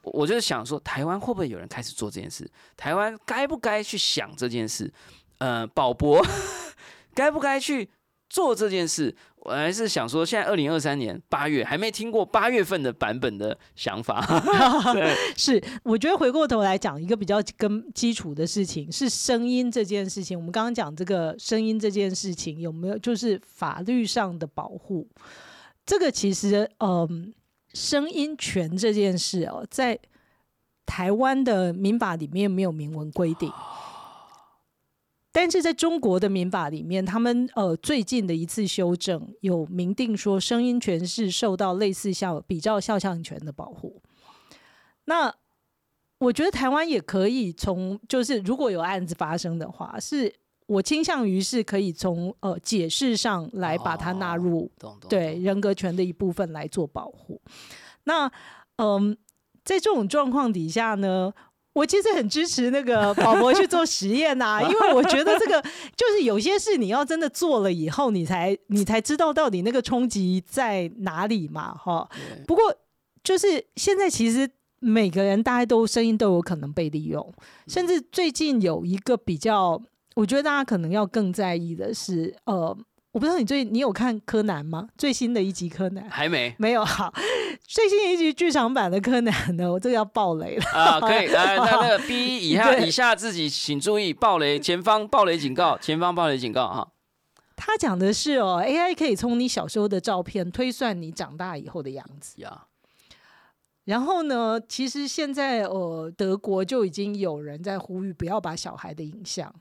[0.03, 2.51] 我我就是想说，台湾会不会有人开始做这件事？
[2.77, 4.93] 台湾该不该去想这件事？
[5.39, 6.21] 呃，宝博
[7.15, 7.89] 该不该去
[8.29, 9.15] 做这件事？
[9.45, 14.25] 我还是想说，现在二零二三年八月还没听过八月份的版本的想法。
[14.95, 20.39] 对， 是，我觉得回过头来讲一个比较跟基础的事情是声音这件事情。
[20.39, 25.09] 我们刚刚讲这个声音这件事情有没有就是法律上的保护？
[25.85, 27.35] 这个其实，嗯，
[27.75, 29.99] 声音权这件事哦，在
[30.87, 33.51] 台湾的民法里面没有明文规定。
[35.33, 44.03] 但是在中国的民法里面，他们呃最近的一次修正有明定说，声音权是受到类似像比较肖像权的保护。
[45.07, 45.35] 那
[46.19, 50.33] 我觉得台湾也可以从，就是如果有案子发生的话，是
[50.67, 54.71] 我倾向于是可以从呃解释上来把它纳入
[55.09, 57.41] 对人格权的一部分来做保护。
[58.05, 58.31] 那
[58.77, 59.17] 嗯，
[59.65, 61.33] 在这种状况底下呢，
[61.75, 65.61] 我其实很支持那个宝博去做实验呐、因为我觉得这个
[65.97, 72.09] 就是有些事你要真的做了以后，你才你才知道到底那个冲击在哪里嘛，哈。
[72.47, 72.63] 不过
[73.25, 74.49] 就是现在其实
[74.81, 77.33] 每个人大家都声音都有可能被利用，
[77.69, 79.81] 甚至最近有一个比较，
[80.15, 82.77] 我觉得大家可能要更在意的是，呃，
[83.13, 84.89] 我不知道你最你有看柯南吗？
[84.97, 87.13] 最新的一集柯南还没没有好，
[87.67, 90.65] 最新一集剧场版的柯南呢，我这个要爆雷了。
[90.73, 96.91] 啊，可以来，那那个 B 以下以下自己请注意，爆雷前方爆雷警告，前方爆雷警告哈。
[97.55, 102.41] 他讲的是哦，AI 可以从你小时候的照片推算你长大以后的样子。
[102.41, 102.67] 呀，
[103.85, 109.55] 然后呢，其实现在呃，德国就已经有人在呼吁不要把小孩的影像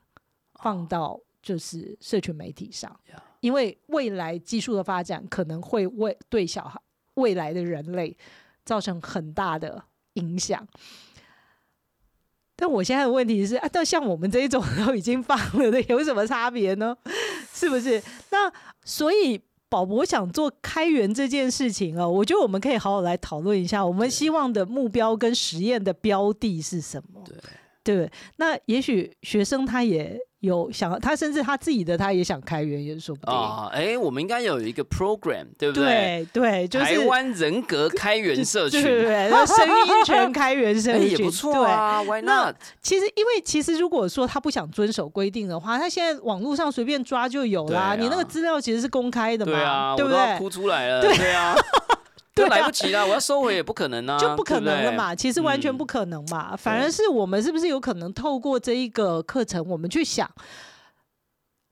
[0.62, 3.20] 放到就是社群媒体上 Yeah.
[3.42, 6.80] 因为未来技术的发展可能会为对小孩
[7.16, 8.16] 未来的人类
[8.64, 9.84] 造成很大的
[10.14, 10.66] 影响。
[12.56, 16.96] 但我现在的问题是啊，但像我们这一种 都已经放了的，有什么差别呢？
[17.52, 18.02] 是不是？
[18.30, 18.52] 那
[18.86, 27.24] 所以宝博想做开源这件事情啊，我觉得我们可以好好来讨论一下，我们希望的目标跟实验的标的是什么？
[27.84, 28.12] 对对？
[28.36, 33.34] 那也许学生他也有想，他甚至他自己的他也想开源，也说不定。
[33.34, 36.28] 啊，哎，我们应该有一个 program，对不对？
[36.34, 42.56] 对对，就是台湾人格开源社区，对对 声音全开源社哎群也不错啊，Why 那 not？
[42.82, 47.80] 其实，因为其实如果说他不想遵守规定的话，他现在网络上随便抓就有啦。
[47.80, 50.38] 啊你那个资料其实是公开的嘛，对啊，对不对？
[50.40, 51.56] 哭出来了，对对啊，
[52.36, 56.56] 对啊来不及了，我要收回也不可能啊，就不可能了嘛，其实完全嗯不可能嘛。
[56.56, 60.30] 反而是我们是不是有可能透过这一个课程，我们去想，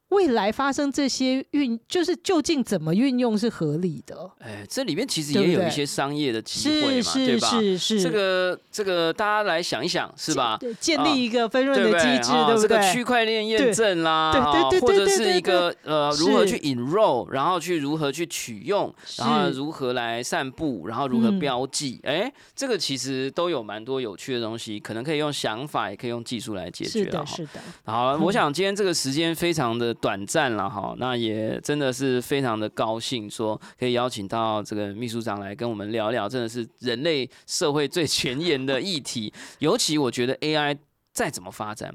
[0.10, 4.30] 未来发生这些运，就是究竟怎么运用是合理的？
[4.40, 7.50] 哎，这里面其实也有一些商业的机会嘛，是是对吧？
[7.50, 10.58] 是是，这个这个大家来想一想，是吧？
[10.60, 11.80] 对建啊立一个分润？
[11.80, 12.68] 的机制，啊对不对？
[12.68, 39.34] 这个区块链验证啦，对对啊对对对或者是一个呃，如何去引 roll 然后去如何去取用，然后如何来散布，然后如何嗯标记，哎，这个其实都有蛮多有趣的东西，可能可以用想法，也可以用技术来解决是的，是的，好，嗯我想今天这个时间非常的短暂了哈，那也真的是非常的高兴，说可以邀请到这个秘书长来跟我们聊聊，真的是人类社会最前沿的议题。
[39.60, 40.78] 尤其我觉得 AI
[41.12, 41.94] 再怎么发展，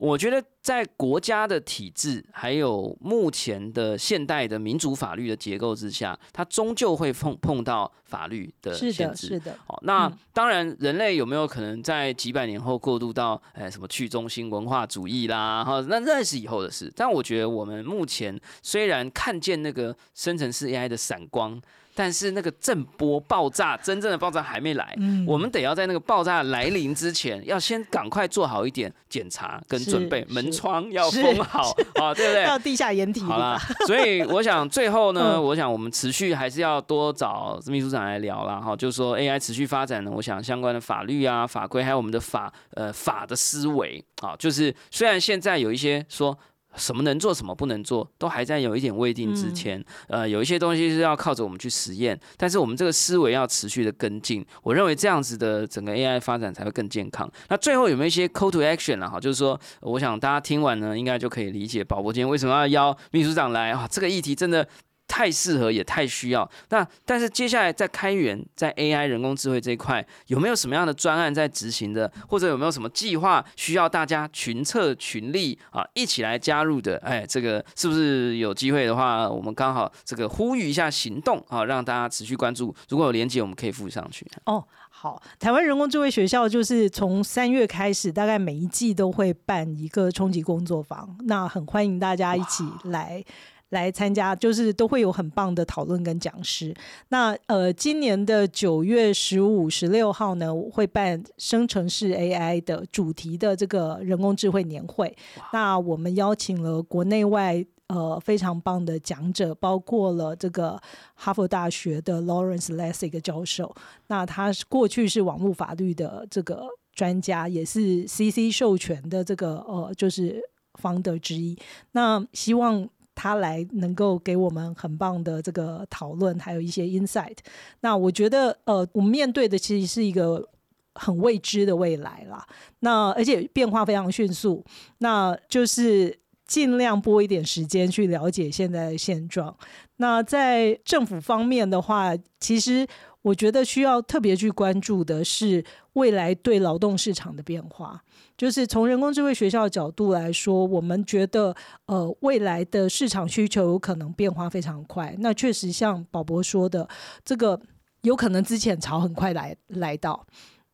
[0.00, 9.26] 我觉得在国家的体制还有目前的现代的民主法律的结构之下，它终究会碰碰到法律的是的，限制。
[9.26, 15.62] 是的，好，那嗯当然，人类有没有可能在几百年后过渡到哎什么去中心文化主义啦？
[15.62, 16.90] 哈，那那是以后的事。
[16.96, 21.60] 但我觉得我们目前虽然看见那个生成式 AI 的闪光，
[22.00, 24.94] 但是那个震波爆炸，真正的爆炸还没来。
[24.96, 32.46] 嗯我们得要在那个爆炸来临之前，要先赶快做好一点检查跟是准备，门窗要封好啊，对不对？
[32.46, 33.60] 到地下掩体好啦。
[33.86, 46.34] 所以我想最后呢，嗯我想我们持续还是要多找秘书长来聊啦，哈，就是说 AI 持续发展呢，我想相关的法律啊、法规，还有我们的法呃法的思维啊，就是虽然现在有一些说。
[46.76, 49.84] 什么能做，什么不能做，都还在有一点未定之前。
[50.08, 54.44] 呃，有一些东西是要靠着我们去实验，但是我们这个思维要持续的跟进。
[54.62, 57.30] 我认为这样子的整个 AI 发展才会更健康。
[57.48, 59.08] 那最后有没有一些 call to action 啊？
[59.08, 63.88] 哈，就是说，我想大家听完呢，应该就可以理解宝博今天为什么要邀秘书长来啊？
[63.90, 64.66] 这个议题真的。
[65.10, 66.48] 太适合也太需要。
[66.68, 76.96] 那但是接下来在开源在 AI 人工智慧这一块，有没有什么样的专案在执行的，或者有没有什么计划需要大家群策群力啊一起来加入的？
[76.98, 82.72] 哎，这个是不是有机会的话，我们刚好这个呼吁一下行动啊，让大家持续关注。
[82.88, 84.24] 如果有连接，我们可以附上去。
[84.44, 93.24] 哦，好，台湾人工智慧学校就是从三月开始，大概每一季都会办一个冲击工作坊，那很欢迎大家一起来。
[93.70, 96.74] 来参加，就是都会有很棒的讨论跟讲师。
[97.08, 105.16] 那呃，今年的九月十五、十六号呢，我会办生成式 AI 的主题的这个人工智慧年会。
[105.52, 110.80] 那我们邀请了国内外呃非常棒的讲者，包括了这个
[111.14, 113.74] 哈佛大学的 Lawrence Lessig 教授。
[114.08, 120.42] 那他是过去是网络法律的这个专家，也是 CC 授权的这个呃就是
[120.80, 121.56] founder 之一。
[121.92, 122.88] 那希望
[123.20, 127.36] 他来能够给我们很棒的这个讨论，还有一些 insight。
[127.80, 130.48] 那我觉得呃，我们面对的其实是一个。
[130.92, 132.44] 很未知的未来啦，
[132.80, 134.62] 那而且变化非常迅速，
[134.98, 136.18] 那就是
[136.50, 139.56] 尽量拨一点时间去了解现在的现状。
[139.98, 142.84] 那在政府方面的话，其实
[143.22, 148.02] 我觉得需要特别去关注的是未来对劳动市场的变化。
[148.36, 151.54] 就是从人工智慧学校的角度来说，我们觉得
[151.86, 155.14] 呃未来的市场需求有可能变化非常快。
[155.20, 156.88] 那确实像宝博说的，
[157.24, 157.60] 这个
[158.02, 160.26] 有可能之前潮很快来来到。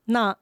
[0.07, 0.35] 那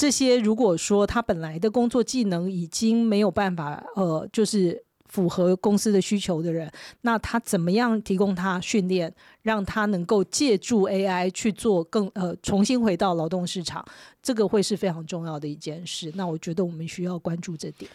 [0.00, 6.72] 这些如果说他本来的工作技能已经没有办法，呃，就是符合公司的需求的人，
[7.02, 13.84] 那他怎么样提供他训练，让他能够借助 AI 去做更呃重新回到劳动市场，
[14.22, 16.10] 这个会是非常重要的一件事。
[16.14, 17.90] 那我觉得我们需要关注这点。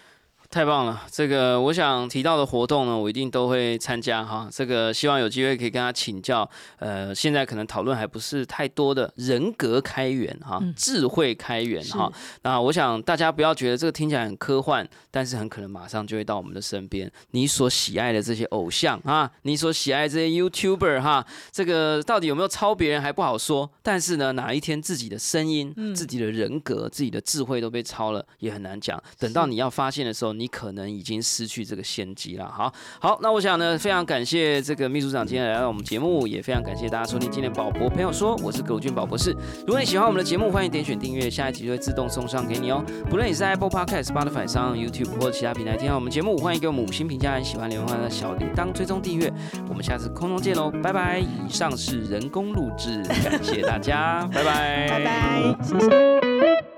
[0.50, 1.02] 太棒了！
[1.12, 4.48] 这个我想提到的活动呢，我一定都会参加哈。
[4.52, 6.50] 这个希望有机会可以跟他请教。
[6.78, 12.12] 呃，现在可能讨论还不是太多的人格开源哈，嗯智慧开源哈。
[12.44, 17.12] 那我想大家不要觉得这个听起来很科幻，但是很可能马上就会到我们的身边。
[17.32, 23.70] 你所喜爱的这些偶像啊，你所喜爱的这些 YouTuber 哈，这个到底有没有抄别人还不好说。
[23.84, 29.02] 但是呢，哪一天自己的声音、嗯自己的人格、自己的智慧都被抄了，也很难讲。
[29.18, 32.48] 等到你要发现的时候，你可能已经失去这个先机了。
[32.50, 39.36] 好，好，那我想呢，非常感谢这个秘书长今天来到我们节目，也非常感谢大家收听今天的宝博朋友说，我是葛俊宝博士。
[39.66, 42.84] 如果你喜欢我们的节目，欢迎点选订阅，下一集就会自动送上给你哦。
[43.10, 49.32] 不论你是 Apple Podcast、Spotify 上、YouTube 或者其他平台听到我们节目，欢迎给我们五星评价，喜欢留言的小铃铛追踪订阅。
[49.70, 51.20] 我们下次空中见喽，拜拜。
[51.20, 56.75] 以上是人工录制，感谢大家，拜拜，拜拜，谢谢。